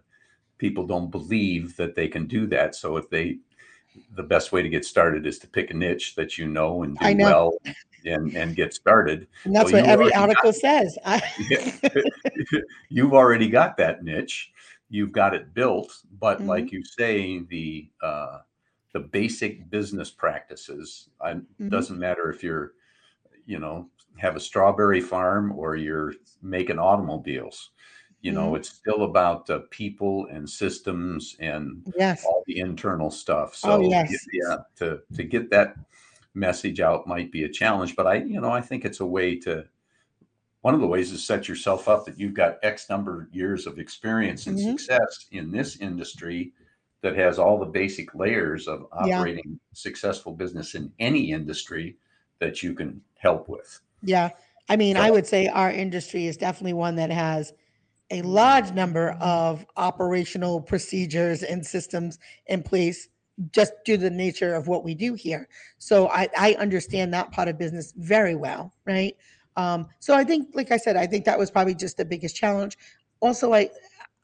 people 0.58 0.86
don't 0.86 1.10
believe 1.10 1.76
that 1.76 1.94
they 1.94 2.08
can 2.08 2.26
do 2.26 2.46
that. 2.48 2.74
So 2.74 2.96
if 2.96 3.08
they, 3.10 3.38
the 4.14 4.22
best 4.22 4.52
way 4.52 4.62
to 4.62 4.68
get 4.68 4.84
started 4.84 5.26
is 5.26 5.38
to 5.40 5.48
pick 5.48 5.70
a 5.70 5.74
niche 5.74 6.14
that 6.16 6.36
you 6.36 6.46
know 6.46 6.82
and 6.82 6.98
do 6.98 7.14
know. 7.14 7.24
well, 7.24 7.58
and 8.04 8.34
and 8.36 8.54
get 8.54 8.74
started. 8.74 9.26
And 9.44 9.54
that's 9.54 9.72
well, 9.72 9.82
what 9.82 9.90
every 9.90 10.14
article 10.14 10.52
got, 10.52 10.56
says. 10.56 10.98
you've 12.88 13.14
already 13.14 13.48
got 13.48 13.76
that 13.78 14.04
niche. 14.04 14.52
You've 14.90 15.12
got 15.12 15.34
it 15.34 15.54
built, 15.54 15.96
but 16.20 16.38
mm-hmm. 16.38 16.48
like 16.48 16.72
you 16.72 16.84
say, 16.84 17.40
the 17.40 17.88
uh, 18.02 18.38
the 18.94 19.00
basic 19.00 19.68
business 19.70 20.10
practices. 20.10 21.10
It 21.24 21.36
mm-hmm. 21.36 21.68
doesn't 21.68 21.98
matter 21.98 22.30
if 22.30 22.42
you're, 22.42 22.72
you 23.44 23.58
know, 23.58 23.90
have 24.16 24.36
a 24.36 24.40
strawberry 24.40 25.00
farm 25.00 25.52
or 25.52 25.76
you're 25.76 26.14
making 26.40 26.78
automobiles. 26.78 27.70
You 28.22 28.32
know, 28.32 28.46
mm-hmm. 28.46 28.56
it's 28.56 28.70
still 28.70 29.02
about 29.02 29.50
uh, 29.50 29.60
people 29.68 30.28
and 30.30 30.48
systems 30.48 31.36
and 31.40 31.82
yes. 31.98 32.24
all 32.24 32.42
the 32.46 32.60
internal 32.60 33.10
stuff. 33.10 33.54
So, 33.54 33.72
oh, 33.72 33.80
yes. 33.80 34.10
yeah, 34.32 34.58
to 34.76 35.00
to 35.14 35.24
get 35.24 35.50
that 35.50 35.74
message 36.32 36.80
out 36.80 37.06
might 37.06 37.30
be 37.30 37.44
a 37.44 37.48
challenge, 37.48 37.96
but 37.96 38.06
I, 38.06 38.14
you 38.14 38.40
know, 38.40 38.50
I 38.50 38.62
think 38.62 38.86
it's 38.86 39.00
a 39.00 39.06
way 39.06 39.38
to. 39.40 39.66
One 40.62 40.72
of 40.72 40.80
the 40.80 40.86
ways 40.86 41.12
is 41.12 41.22
set 41.22 41.46
yourself 41.46 41.88
up 41.88 42.06
that 42.06 42.18
you've 42.18 42.32
got 42.32 42.56
X 42.62 42.88
number 42.88 43.20
of 43.20 43.34
years 43.34 43.66
of 43.66 43.78
experience 43.78 44.46
and 44.46 44.56
mm-hmm. 44.56 44.70
success 44.70 45.26
in 45.30 45.50
this 45.50 45.76
industry 45.76 46.54
that 47.04 47.14
has 47.14 47.38
all 47.38 47.58
the 47.58 47.66
basic 47.66 48.14
layers 48.14 48.66
of 48.66 48.86
operating 48.90 49.44
yeah. 49.46 49.56
successful 49.74 50.32
business 50.32 50.74
in 50.74 50.90
any 50.98 51.32
industry 51.32 51.98
that 52.40 52.62
you 52.62 52.72
can 52.72 52.98
help 53.18 53.46
with. 53.46 53.82
Yeah. 54.02 54.30
I 54.70 54.76
mean, 54.76 54.96
so, 54.96 55.02
I 55.02 55.10
would 55.10 55.26
say 55.26 55.46
our 55.48 55.70
industry 55.70 56.26
is 56.26 56.38
definitely 56.38 56.72
one 56.72 56.96
that 56.96 57.10
has 57.10 57.52
a 58.10 58.22
large 58.22 58.72
number 58.72 59.18
of 59.20 59.66
operational 59.76 60.62
procedures 60.62 61.42
and 61.42 61.64
systems 61.64 62.18
in 62.46 62.62
place 62.62 63.10
just 63.50 63.74
due 63.84 63.98
to 63.98 64.04
the 64.04 64.10
nature 64.10 64.54
of 64.54 64.66
what 64.66 64.82
we 64.82 64.94
do 64.94 65.12
here. 65.12 65.46
So 65.76 66.08
I, 66.08 66.28
I 66.38 66.54
understand 66.54 67.12
that 67.12 67.32
part 67.32 67.48
of 67.48 67.58
business 67.58 67.92
very 67.98 68.34
well, 68.34 68.72
right? 68.86 69.14
Um, 69.56 69.88
so 70.00 70.14
I 70.14 70.24
think, 70.24 70.48
like 70.54 70.70
I 70.72 70.78
said, 70.78 70.96
I 70.96 71.06
think 71.06 71.26
that 71.26 71.38
was 71.38 71.50
probably 71.50 71.74
just 71.74 71.98
the 71.98 72.04
biggest 72.06 72.34
challenge. 72.34 72.78
Also, 73.20 73.52
I 73.52 73.68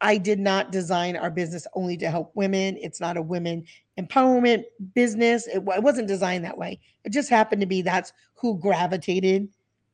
I 0.00 0.16
did 0.16 0.38
not 0.38 0.72
design 0.72 1.16
our 1.16 1.30
business 1.30 1.66
only 1.74 1.96
to 1.98 2.10
help 2.10 2.32
women. 2.34 2.78
It's 2.80 3.00
not 3.00 3.16
a 3.16 3.22
women 3.22 3.64
empowerment 3.98 4.64
business. 4.94 5.46
It, 5.46 5.62
it 5.66 5.82
wasn't 5.82 6.08
designed 6.08 6.44
that 6.44 6.56
way. 6.56 6.80
It 7.04 7.12
just 7.12 7.28
happened 7.28 7.60
to 7.60 7.66
be 7.66 7.82
that's 7.82 8.12
who 8.34 8.58
gravitated 8.58 9.48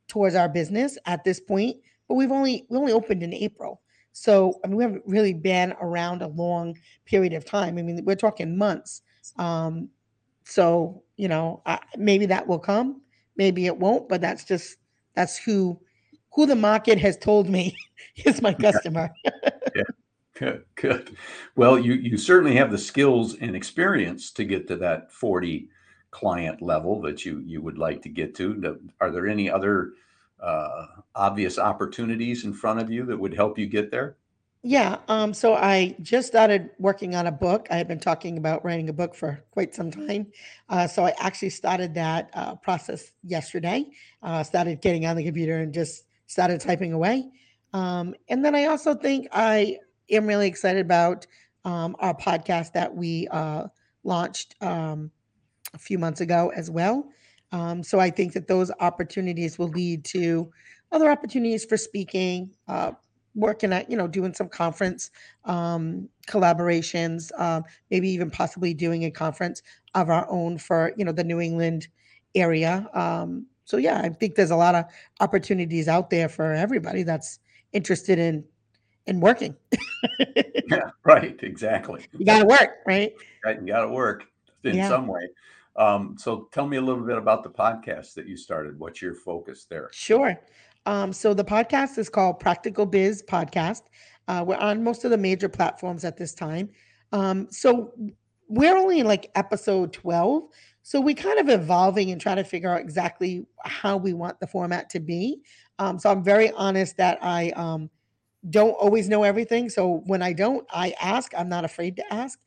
towards 0.08 0.34
our 0.34 0.48
business 0.48 0.96
at 1.06 1.24
this 1.24 1.40
point. 1.40 1.76
But 2.08 2.14
we've 2.14 2.32
only 2.32 2.66
we 2.68 2.78
only 2.78 2.92
opened 2.92 3.22
in 3.22 3.34
April. 3.34 3.80
So 4.12 4.60
I 4.64 4.68
mean, 4.68 4.76
we 4.76 4.84
haven't 4.84 5.02
really 5.06 5.34
been 5.34 5.74
around 5.80 6.22
a 6.22 6.28
long 6.28 6.78
period 7.04 7.32
of 7.32 7.44
time. 7.44 7.76
I 7.78 7.82
mean, 7.82 8.04
we're 8.04 8.14
talking 8.14 8.56
months. 8.56 9.02
Um, 9.38 9.88
so 10.44 11.02
you 11.16 11.28
know, 11.28 11.62
I, 11.66 11.80
maybe 11.96 12.26
that 12.26 12.46
will 12.46 12.60
come, 12.60 13.00
maybe 13.36 13.66
it 13.66 13.76
won't. 13.76 14.08
But 14.08 14.20
that's 14.20 14.44
just 14.44 14.76
that's 15.14 15.36
who 15.36 15.80
who 16.32 16.46
the 16.46 16.54
market 16.54 16.98
has 16.98 17.16
told 17.16 17.48
me 17.48 17.76
is 18.24 18.40
my 18.40 18.54
customer. 18.54 19.10
Good, 20.38 20.64
good. 20.74 21.16
Well, 21.54 21.78
you 21.78 21.94
you 21.94 22.18
certainly 22.18 22.56
have 22.56 22.70
the 22.70 22.78
skills 22.78 23.36
and 23.40 23.56
experience 23.56 24.30
to 24.32 24.44
get 24.44 24.68
to 24.68 24.76
that 24.76 25.10
40 25.10 25.70
client 26.10 26.60
level 26.60 27.00
that 27.02 27.24
you 27.24 27.42
you 27.44 27.62
would 27.62 27.78
like 27.78 28.02
to 28.02 28.10
get 28.10 28.34
to. 28.36 28.78
Are 29.00 29.10
there 29.10 29.26
any 29.26 29.50
other 29.50 29.92
uh, 30.38 30.86
obvious 31.14 31.58
opportunities 31.58 32.44
in 32.44 32.52
front 32.52 32.80
of 32.80 32.90
you 32.90 33.06
that 33.06 33.18
would 33.18 33.32
help 33.32 33.58
you 33.58 33.66
get 33.66 33.90
there? 33.90 34.16
Yeah. 34.62 34.98
Um, 35.08 35.32
so 35.32 35.54
I 35.54 35.94
just 36.02 36.28
started 36.28 36.70
working 36.78 37.14
on 37.14 37.28
a 37.28 37.32
book. 37.32 37.68
I 37.70 37.76
have 37.76 37.88
been 37.88 38.00
talking 38.00 38.36
about 38.36 38.64
writing 38.64 38.88
a 38.88 38.92
book 38.92 39.14
for 39.14 39.42
quite 39.52 39.74
some 39.74 39.90
time. 39.90 40.26
Uh, 40.68 40.86
so 40.86 41.06
I 41.06 41.14
actually 41.18 41.50
started 41.50 41.94
that 41.94 42.30
uh, 42.34 42.56
process 42.56 43.12
yesterday. 43.22 43.86
Uh, 44.22 44.42
started 44.42 44.82
getting 44.82 45.06
on 45.06 45.16
the 45.16 45.24
computer 45.24 45.58
and 45.58 45.72
just 45.72 46.04
started 46.26 46.60
typing 46.60 46.92
away. 46.92 47.30
Um, 47.72 48.14
and 48.28 48.44
then 48.44 48.54
I 48.54 48.64
also 48.64 48.94
think 48.94 49.28
I 49.32 49.78
am 50.10 50.26
really 50.26 50.48
excited 50.48 50.80
about 50.80 51.26
um, 51.64 51.96
our 51.98 52.14
podcast 52.14 52.72
that 52.72 52.94
we 52.94 53.28
uh, 53.28 53.66
launched 54.04 54.54
um, 54.60 55.10
a 55.74 55.78
few 55.78 55.98
months 55.98 56.20
ago 56.20 56.52
as 56.54 56.70
well. 56.70 57.08
Um, 57.52 57.82
so 57.82 58.00
I 58.00 58.10
think 58.10 58.32
that 58.34 58.48
those 58.48 58.70
opportunities 58.80 59.58
will 59.58 59.68
lead 59.68 60.04
to 60.06 60.50
other 60.92 61.10
opportunities 61.10 61.64
for 61.64 61.76
speaking, 61.76 62.50
uh, 62.68 62.92
working 63.34 63.72
at 63.72 63.90
you 63.90 63.96
know 63.96 64.08
doing 64.08 64.32
some 64.34 64.48
conference 64.48 65.10
um, 65.44 66.08
collaborations, 66.28 67.30
uh, 67.38 67.60
maybe 67.90 68.08
even 68.08 68.30
possibly 68.30 68.74
doing 68.74 69.04
a 69.04 69.10
conference 69.10 69.62
of 69.94 70.10
our 70.10 70.28
own 70.30 70.58
for 70.58 70.92
you 70.96 71.04
know 71.04 71.12
the 71.12 71.24
New 71.24 71.40
England 71.40 71.88
area. 72.34 72.88
Um, 72.94 73.46
so 73.64 73.76
yeah, 73.76 74.00
I 74.00 74.08
think 74.08 74.34
there's 74.34 74.50
a 74.50 74.56
lot 74.56 74.74
of 74.74 74.84
opportunities 75.20 75.88
out 75.88 76.10
there 76.10 76.28
for 76.28 76.52
everybody 76.52 77.02
that's 77.02 77.38
interested 77.72 78.18
in 78.18 78.44
in 79.06 79.20
working. 79.20 79.56
yeah, 80.68 80.90
right. 81.04 81.36
Exactly. 81.42 82.06
You 82.16 82.24
got 82.24 82.40
to 82.40 82.46
work, 82.46 82.78
right? 82.86 83.12
Right. 83.44 83.60
You 83.60 83.66
got 83.66 83.82
to 83.82 83.88
work 83.88 84.24
in 84.64 84.76
yeah. 84.76 84.88
some 84.88 85.06
way. 85.06 85.28
Um, 85.76 86.16
so 86.18 86.48
tell 86.52 86.66
me 86.66 86.78
a 86.78 86.80
little 86.80 87.04
bit 87.04 87.18
about 87.18 87.42
the 87.42 87.50
podcast 87.50 88.14
that 88.14 88.26
you 88.26 88.36
started. 88.36 88.78
What's 88.78 89.02
your 89.02 89.14
focus 89.14 89.66
there? 89.68 89.90
Sure. 89.92 90.40
Um, 90.86 91.12
so 91.12 91.34
the 91.34 91.44
podcast 91.44 91.98
is 91.98 92.08
called 92.08 92.40
Practical 92.40 92.86
Biz 92.86 93.24
Podcast. 93.28 93.82
Uh, 94.28 94.44
we're 94.46 94.56
on 94.56 94.82
most 94.82 95.04
of 95.04 95.10
the 95.10 95.18
major 95.18 95.48
platforms 95.48 96.04
at 96.04 96.16
this 96.16 96.34
time. 96.34 96.70
Um, 97.12 97.48
so 97.50 97.92
we're 98.48 98.76
only 98.76 99.00
in 99.00 99.06
like 99.06 99.30
episode 99.34 99.92
12. 99.92 100.44
So 100.82 101.00
we 101.00 101.14
kind 101.14 101.38
of 101.38 101.48
evolving 101.48 102.10
and 102.10 102.20
trying 102.20 102.36
to 102.36 102.44
figure 102.44 102.70
out 102.70 102.80
exactly 102.80 103.44
how 103.64 103.96
we 103.96 104.12
want 104.12 104.38
the 104.40 104.46
format 104.46 104.88
to 104.90 105.00
be. 105.00 105.40
Um, 105.78 105.98
so 105.98 106.10
I'm 106.10 106.22
very 106.22 106.50
honest 106.52 106.96
that 106.96 107.18
I 107.22 107.50
um, 107.50 107.90
don't 108.50 108.72
always 108.72 109.08
know 109.08 109.22
everything. 109.22 109.68
So 109.68 110.02
when 110.06 110.22
I 110.22 110.32
don't, 110.32 110.66
I 110.70 110.94
ask. 111.00 111.32
I'm 111.36 111.48
not 111.48 111.64
afraid 111.64 111.96
to 111.96 112.12
ask. 112.12 112.38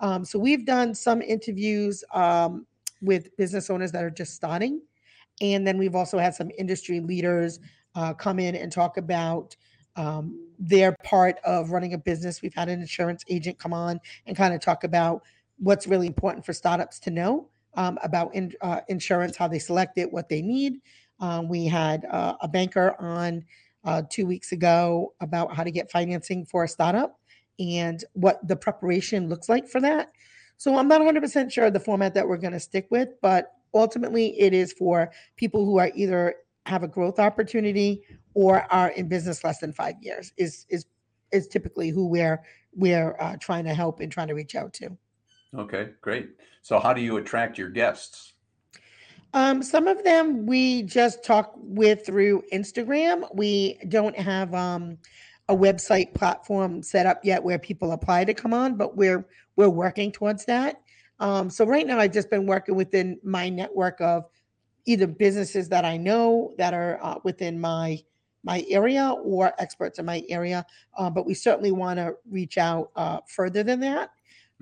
Um, 0.00 0.24
so 0.24 0.38
we've 0.38 0.64
done 0.64 0.94
some 0.94 1.22
interviews 1.22 2.04
um, 2.12 2.66
with 3.02 3.36
business 3.36 3.70
owners 3.70 3.92
that 3.92 4.04
are 4.04 4.10
just 4.10 4.34
starting. 4.34 4.80
And 5.40 5.66
then 5.66 5.78
we've 5.78 5.94
also 5.94 6.18
had 6.18 6.34
some 6.34 6.50
industry 6.58 7.00
leaders 7.00 7.60
uh, 7.94 8.14
come 8.14 8.38
in 8.38 8.54
and 8.54 8.70
talk 8.70 8.96
about 8.96 9.56
um, 9.96 10.38
their 10.58 10.94
part 11.02 11.38
of 11.44 11.70
running 11.70 11.94
a 11.94 11.98
business. 11.98 12.42
We've 12.42 12.54
had 12.54 12.68
an 12.68 12.80
insurance 12.80 13.24
agent 13.28 13.58
come 13.58 13.72
on 13.72 14.00
and 14.26 14.36
kind 14.36 14.54
of 14.54 14.60
talk 14.60 14.84
about 14.84 15.22
what's 15.58 15.86
really 15.86 16.06
important 16.06 16.46
for 16.46 16.52
startups 16.52 17.00
to 17.00 17.10
know 17.10 17.48
um, 17.74 17.98
about 18.02 18.34
in, 18.34 18.52
uh, 18.60 18.80
insurance, 18.88 19.36
how 19.36 19.48
they 19.48 19.58
select 19.58 19.98
it, 19.98 20.12
what 20.12 20.28
they 20.28 20.42
need. 20.42 20.80
Um, 21.20 21.48
we 21.48 21.66
had 21.66 22.04
uh, 22.04 22.36
a 22.40 22.48
banker 22.48 22.94
on 23.00 23.44
uh, 23.88 24.02
two 24.10 24.26
weeks 24.26 24.52
ago 24.52 25.14
about 25.22 25.56
how 25.56 25.64
to 25.64 25.70
get 25.70 25.90
financing 25.90 26.44
for 26.44 26.64
a 26.64 26.68
startup 26.68 27.18
and 27.58 28.04
what 28.12 28.46
the 28.46 28.54
preparation 28.54 29.30
looks 29.30 29.48
like 29.48 29.66
for 29.66 29.80
that. 29.80 30.12
So 30.58 30.76
I'm 30.76 30.88
not 30.88 31.00
100% 31.00 31.50
sure 31.50 31.70
the 31.70 31.80
format 31.80 32.12
that 32.12 32.28
we're 32.28 32.36
going 32.36 32.52
to 32.52 32.60
stick 32.60 32.86
with, 32.90 33.08
but 33.22 33.52
ultimately 33.72 34.38
it 34.38 34.52
is 34.52 34.74
for 34.74 35.10
people 35.36 35.64
who 35.64 35.78
are 35.78 35.90
either 35.94 36.34
have 36.66 36.82
a 36.82 36.88
growth 36.88 37.18
opportunity 37.18 38.02
or 38.34 38.70
are 38.70 38.90
in 38.90 39.08
business 39.08 39.42
less 39.42 39.58
than 39.58 39.72
five 39.72 39.94
years 40.02 40.34
is 40.36 40.66
is 40.68 40.84
is 41.32 41.48
typically 41.48 41.88
who 41.88 42.06
we're 42.06 42.42
we're 42.74 43.16
uh, 43.20 43.36
trying 43.40 43.64
to 43.64 43.72
help 43.72 44.00
and 44.00 44.12
trying 44.12 44.28
to 44.28 44.34
reach 44.34 44.54
out 44.54 44.74
to. 44.74 44.90
Okay, 45.56 45.90
great. 46.02 46.28
So 46.60 46.78
how 46.78 46.92
do 46.92 47.00
you 47.00 47.16
attract 47.16 47.56
your 47.56 47.70
guests? 47.70 48.34
Um, 49.34 49.62
some 49.62 49.86
of 49.86 50.02
them 50.04 50.46
we 50.46 50.82
just 50.82 51.22
talk 51.22 51.52
with 51.56 52.06
through 52.06 52.42
Instagram. 52.52 53.28
We 53.34 53.78
don't 53.88 54.18
have 54.18 54.54
um, 54.54 54.98
a 55.48 55.56
website 55.56 56.14
platform 56.14 56.82
set 56.82 57.06
up 57.06 57.24
yet 57.24 57.42
where 57.42 57.58
people 57.58 57.92
apply 57.92 58.24
to 58.24 58.34
come 58.34 58.54
on, 58.54 58.76
but 58.76 58.96
we're 58.96 59.26
we're 59.56 59.68
working 59.68 60.12
towards 60.12 60.44
that. 60.46 60.80
Um, 61.20 61.50
so 61.50 61.66
right 61.66 61.86
now, 61.86 61.98
I've 61.98 62.12
just 62.12 62.30
been 62.30 62.46
working 62.46 62.74
within 62.74 63.18
my 63.22 63.48
network 63.48 64.00
of 64.00 64.24
either 64.86 65.06
businesses 65.06 65.68
that 65.68 65.84
I 65.84 65.96
know 65.96 66.54
that 66.58 66.72
are 66.72 66.98
uh, 67.02 67.18
within 67.24 67.60
my 67.60 68.02
my 68.44 68.64
area 68.70 69.14
or 69.24 69.52
experts 69.58 69.98
in 69.98 70.06
my 70.06 70.24
area. 70.28 70.64
Uh, 70.96 71.10
but 71.10 71.26
we 71.26 71.34
certainly 71.34 71.72
want 71.72 71.98
to 71.98 72.14
reach 72.30 72.56
out 72.56 72.90
uh, 72.96 73.18
further 73.26 73.62
than 73.62 73.80
that. 73.80 74.10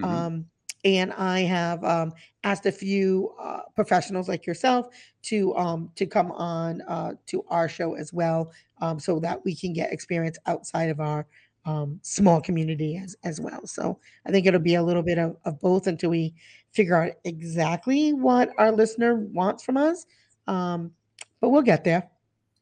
Mm-hmm. 0.01 0.11
Um, 0.11 0.47
and 0.87 1.13
I 1.13 1.41
have 1.41 1.83
um, 1.83 2.13
asked 2.45 2.67
a 2.67 2.73
few 2.73 3.35
uh, 3.41 3.63
professionals 3.75 4.29
like 4.29 4.47
yourself 4.47 4.89
to 5.23 5.55
um, 5.57 5.91
to 5.97 6.07
come 6.07 6.31
on 6.31 6.81
uh, 6.83 7.15
to 7.27 7.45
our 7.49 7.69
show 7.69 7.95
as 7.95 8.13
well, 8.13 8.53
um, 8.81 9.01
so 9.01 9.19
that 9.21 9.45
we 9.45 9.55
can 9.55 9.73
get 9.73 9.93
experience 9.93 10.39
outside 10.47 10.89
of 10.89 11.01
our 11.01 11.27
um, 11.65 11.99
small 12.03 12.41
community 12.41 12.97
as 12.97 13.17
as 13.25 13.41
well. 13.41 13.67
So 13.67 13.99
I 14.27 14.31
think 14.31 14.47
it'll 14.47 14.61
be 14.61 14.77
a 14.77 14.83
little 14.83 15.03
bit 15.03 15.19
of, 15.19 15.37
of 15.45 15.61
both 15.61 15.89
until 15.89 16.11
we 16.11 16.35
figure 16.73 17.03
out 17.03 17.13
exactly 17.25 18.13
what 18.13 18.51
our 18.57 18.71
listener 18.71 19.17
wants 19.17 19.65
from 19.65 19.77
us. 19.77 20.07
Um, 20.47 20.93
but 21.41 21.49
we'll 21.49 21.63
get 21.63 21.83
there. 21.83 22.09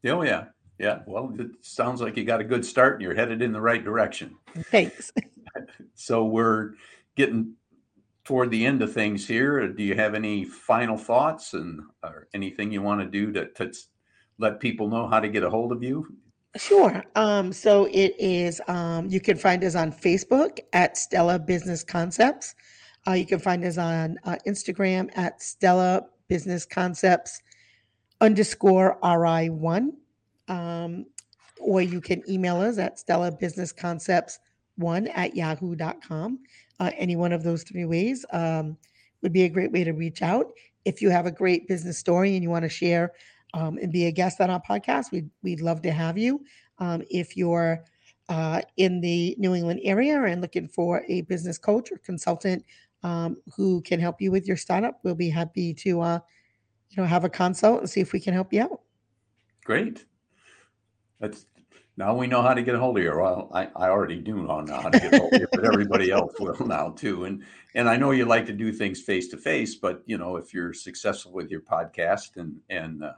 Oh 0.06 0.22
yeah, 0.22 0.46
yeah. 0.78 1.00
Well, 1.06 1.34
it 1.38 1.50
sounds 1.60 2.00
like 2.00 2.16
you 2.16 2.24
got 2.24 2.40
a 2.40 2.44
good 2.44 2.64
start 2.64 2.94
and 2.94 3.02
you're 3.02 3.14
headed 3.14 3.42
in 3.42 3.52
the 3.52 3.60
right 3.60 3.84
direction. 3.84 4.36
Thanks. 4.70 5.12
so 5.94 6.24
we're 6.24 6.72
getting 7.16 7.54
toward 8.24 8.50
the 8.50 8.64
end 8.64 8.82
of 8.82 8.92
things 8.92 9.26
here, 9.26 9.68
do 9.68 9.82
you 9.82 9.94
have 9.94 10.14
any 10.14 10.44
final 10.44 10.96
thoughts 10.96 11.54
and 11.54 11.80
or 12.02 12.26
anything 12.34 12.72
you 12.72 12.82
want 12.82 13.00
to 13.00 13.06
do 13.06 13.32
to, 13.32 13.46
to 13.48 13.72
let 14.38 14.60
people 14.60 14.88
know 14.88 15.06
how 15.06 15.20
to 15.20 15.28
get 15.28 15.42
a 15.42 15.50
hold 15.50 15.72
of 15.72 15.82
you? 15.82 16.06
Sure. 16.56 17.04
Um, 17.16 17.52
so 17.52 17.86
it 17.86 18.14
is, 18.18 18.60
um, 18.68 19.08
you 19.08 19.20
can 19.20 19.36
find 19.36 19.62
us 19.64 19.74
on 19.74 19.92
Facebook 19.92 20.60
at 20.72 20.96
Stella 20.96 21.38
Business 21.38 21.82
Concepts. 21.82 22.54
Uh, 23.06 23.12
you 23.12 23.26
can 23.26 23.40
find 23.40 23.64
us 23.64 23.76
on 23.76 24.18
uh, 24.24 24.36
Instagram 24.46 25.10
at 25.16 25.42
Stella 25.42 26.06
Business 26.28 26.64
Concepts 26.64 27.42
underscore 28.20 28.98
RI1. 29.02 29.90
Um, 30.48 31.06
or 31.60 31.82
you 31.82 32.00
can 32.00 32.22
email 32.28 32.60
us 32.60 32.78
at 32.78 32.98
Stella 32.98 33.32
Business 33.32 33.72
Concepts 33.72 34.38
one 34.76 35.08
at 35.08 35.36
yahoo.com 35.36 36.38
uh, 36.80 36.90
any 36.96 37.16
one 37.16 37.32
of 37.32 37.42
those 37.42 37.62
three 37.62 37.84
ways 37.84 38.24
um, 38.32 38.76
would 39.22 39.32
be 39.32 39.44
a 39.44 39.48
great 39.48 39.72
way 39.72 39.84
to 39.84 39.92
reach 39.92 40.22
out. 40.22 40.52
If 40.84 41.00
you 41.00 41.10
have 41.10 41.26
a 41.26 41.32
great 41.32 41.66
business 41.68 41.98
story 41.98 42.34
and 42.34 42.42
you 42.42 42.50
want 42.50 42.64
to 42.64 42.68
share 42.68 43.12
um, 43.54 43.78
and 43.78 43.92
be 43.92 44.06
a 44.06 44.12
guest 44.12 44.40
on 44.40 44.50
our 44.50 44.60
podcast, 44.60 45.12
we'd, 45.12 45.30
we'd 45.42 45.60
love 45.60 45.82
to 45.82 45.92
have 45.92 46.18
you. 46.18 46.44
Um, 46.78 47.02
if 47.10 47.36
you're 47.36 47.84
uh, 48.28 48.60
in 48.76 49.00
the 49.00 49.34
New 49.38 49.54
England 49.54 49.80
area 49.84 50.22
and 50.24 50.40
looking 50.40 50.68
for 50.68 51.04
a 51.08 51.22
business 51.22 51.58
coach 51.58 51.92
or 51.92 51.98
consultant 51.98 52.64
um, 53.02 53.36
who 53.54 53.80
can 53.82 54.00
help 54.00 54.20
you 54.20 54.30
with 54.30 54.46
your 54.46 54.56
startup, 54.56 54.98
we'll 55.02 55.14
be 55.14 55.30
happy 55.30 55.74
to, 55.74 56.00
uh, 56.00 56.18
you 56.90 57.02
know, 57.02 57.06
have 57.06 57.24
a 57.24 57.28
consult 57.28 57.80
and 57.80 57.90
see 57.90 58.00
if 58.00 58.12
we 58.12 58.20
can 58.20 58.34
help 58.34 58.52
you 58.52 58.62
out. 58.62 58.80
Great. 59.64 60.04
That's 61.20 61.46
now 61.96 62.16
we 62.16 62.26
know 62.26 62.42
how 62.42 62.54
to 62.54 62.62
get 62.62 62.74
a 62.74 62.78
hold 62.78 62.98
of 62.98 63.04
you. 63.04 63.16
Well, 63.16 63.50
I, 63.54 63.68
I 63.76 63.88
already 63.88 64.18
do 64.20 64.42
know 64.42 64.64
how 64.66 64.88
to 64.88 64.98
get 64.98 65.14
a 65.14 65.18
hold 65.18 65.32
of 65.32 65.40
you, 65.40 65.46
but 65.52 65.64
everybody 65.64 66.10
else 66.12 66.32
will 66.40 66.66
now 66.66 66.90
too. 66.90 67.24
And 67.24 67.42
and 67.74 67.88
I 67.88 67.96
know 67.96 68.10
you 68.10 68.24
like 68.24 68.46
to 68.46 68.52
do 68.52 68.72
things 68.72 69.00
face 69.00 69.28
to 69.28 69.36
face, 69.36 69.74
but 69.76 70.02
you 70.06 70.18
know 70.18 70.36
if 70.36 70.52
you're 70.52 70.72
successful 70.72 71.32
with 71.32 71.50
your 71.50 71.60
podcast 71.60 72.36
and 72.36 72.56
and 72.68 73.04
uh, 73.04 73.12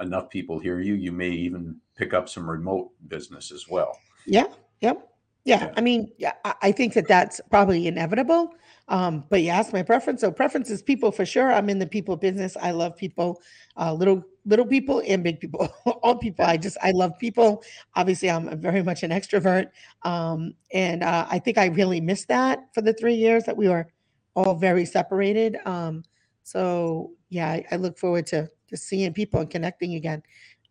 enough 0.00 0.30
people 0.30 0.58
hear 0.58 0.80
you, 0.80 0.94
you 0.94 1.12
may 1.12 1.30
even 1.30 1.76
pick 1.96 2.14
up 2.14 2.28
some 2.28 2.48
remote 2.48 2.90
business 3.08 3.50
as 3.50 3.68
well. 3.68 3.98
Yeah. 4.26 4.46
Yep. 4.80 5.08
Yeah. 5.44 5.64
Yeah. 5.64 5.72
I 5.76 5.80
mean, 5.80 6.12
yeah, 6.18 6.32
I, 6.44 6.70
think 6.70 6.94
that 6.94 7.08
that's 7.08 7.40
probably 7.50 7.86
inevitable. 7.88 8.54
Um, 8.88 9.24
but 9.28 9.42
you 9.42 9.48
asked 9.48 9.72
my 9.72 9.82
preference. 9.82 10.20
So 10.20 10.30
preference 10.30 10.70
is 10.70 10.82
people 10.82 11.10
for 11.10 11.26
sure. 11.26 11.52
I'm 11.52 11.68
in 11.68 11.78
the 11.78 11.86
people 11.86 12.16
business. 12.16 12.56
I 12.60 12.70
love 12.70 12.96
people, 12.96 13.40
uh, 13.76 13.92
little 13.92 14.24
little 14.44 14.66
people 14.66 15.02
and 15.06 15.22
big 15.22 15.40
people, 15.40 15.68
all 16.02 16.16
people. 16.16 16.44
I 16.44 16.56
just 16.56 16.76
I 16.82 16.90
love 16.92 17.12
people. 17.18 17.62
Obviously, 17.94 18.30
I'm 18.30 18.58
very 18.60 18.82
much 18.82 19.02
an 19.02 19.10
extrovert, 19.10 19.66
um, 20.02 20.54
and 20.72 21.02
uh, 21.02 21.26
I 21.30 21.38
think 21.38 21.58
I 21.58 21.66
really 21.66 22.00
missed 22.00 22.28
that 22.28 22.60
for 22.74 22.82
the 22.82 22.92
three 22.94 23.14
years 23.14 23.44
that 23.44 23.56
we 23.56 23.68
were 23.68 23.86
all 24.34 24.54
very 24.54 24.84
separated. 24.84 25.58
Um, 25.66 26.02
so 26.42 27.12
yeah, 27.28 27.48
I, 27.50 27.64
I 27.70 27.76
look 27.76 27.98
forward 27.98 28.26
to 28.28 28.48
to 28.68 28.76
seeing 28.76 29.12
people 29.12 29.40
and 29.40 29.50
connecting 29.50 29.94
again. 29.94 30.22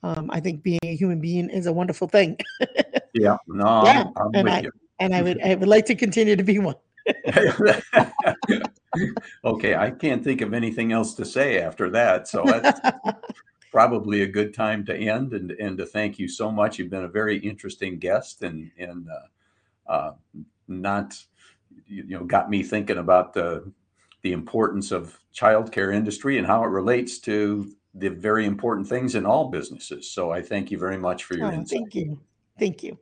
Um, 0.04 0.30
I 0.32 0.40
think 0.40 0.64
being 0.64 0.80
a 0.84 0.96
human 0.96 1.22
being 1.22 1.50
is 1.52 1.68
a 1.68 1.74
wonderful 1.74 2.08
thing, 2.08 2.36
Yeah, 3.14 3.38
no, 3.48 3.84
Yeah, 3.86 4.06
I'm, 4.18 4.32
and 4.34 4.44
with 4.46 4.54
I- 4.54 4.62
you. 4.62 4.72
and 5.00 5.14
I 5.14 5.22
would 5.22 5.40
I 5.42 5.54
would 5.56 5.68
like 5.70 5.86
to 5.86 5.96
continue 5.96 6.36
to 6.36 6.44
be 6.44 6.58
one. 6.60 6.76
okay, 9.46 9.76
I 9.76 9.92
can't 9.92 10.24
think 10.24 10.42
of 10.42 10.54
anything 10.54 10.92
else 10.92 11.14
to 11.16 11.26
say 11.26 11.60
after 11.60 11.90
that. 11.92 12.28
So 12.28 12.44
that's 12.46 12.80
probably 13.72 14.22
a 14.24 14.28
good 14.28 14.54
time 14.54 14.86
to 14.86 14.96
end 14.96 15.34
and, 15.34 15.52
and 15.52 15.78
to 15.78 15.86
thank 15.86 16.20
you 16.20 16.28
so 16.28 16.52
much. 16.52 16.78
You've 16.78 16.90
been 16.90 17.06
a 17.06 17.10
very 17.10 17.38
interesting 17.38 17.98
guest 17.98 18.44
and, 18.44 18.70
and 18.78 19.08
uh, 19.10 19.92
uh, 19.92 20.14
not, 20.68 21.18
you, 21.88 22.04
know, 22.04 22.26
got 22.26 22.50
me 22.50 22.64
thinking 22.64 22.98
about 22.98 23.34
the, 23.34 23.72
the 24.22 24.34
importance 24.34 24.92
of 24.92 25.18
childcare 25.34 25.96
industry 25.96 26.38
and 26.38 26.46
how 26.46 26.64
it 26.64 26.68
relates 26.68 27.18
to 27.20 27.72
the 27.96 28.10
very 28.10 28.46
important 28.46 28.88
things 28.88 29.16
in 29.16 29.26
all 29.26 29.50
businesses. 29.50 30.10
So 30.12 30.32
I 30.32 30.42
thank 30.42 30.70
you 30.70 30.78
very 30.78 30.98
much 30.98 31.24
for 31.24 31.36
your 31.36 31.48
Oh, 31.48 31.52
insight. 31.52 31.80
thank 31.80 31.96
you. 31.96 32.20
Thank 32.60 32.84
you. 32.84 32.98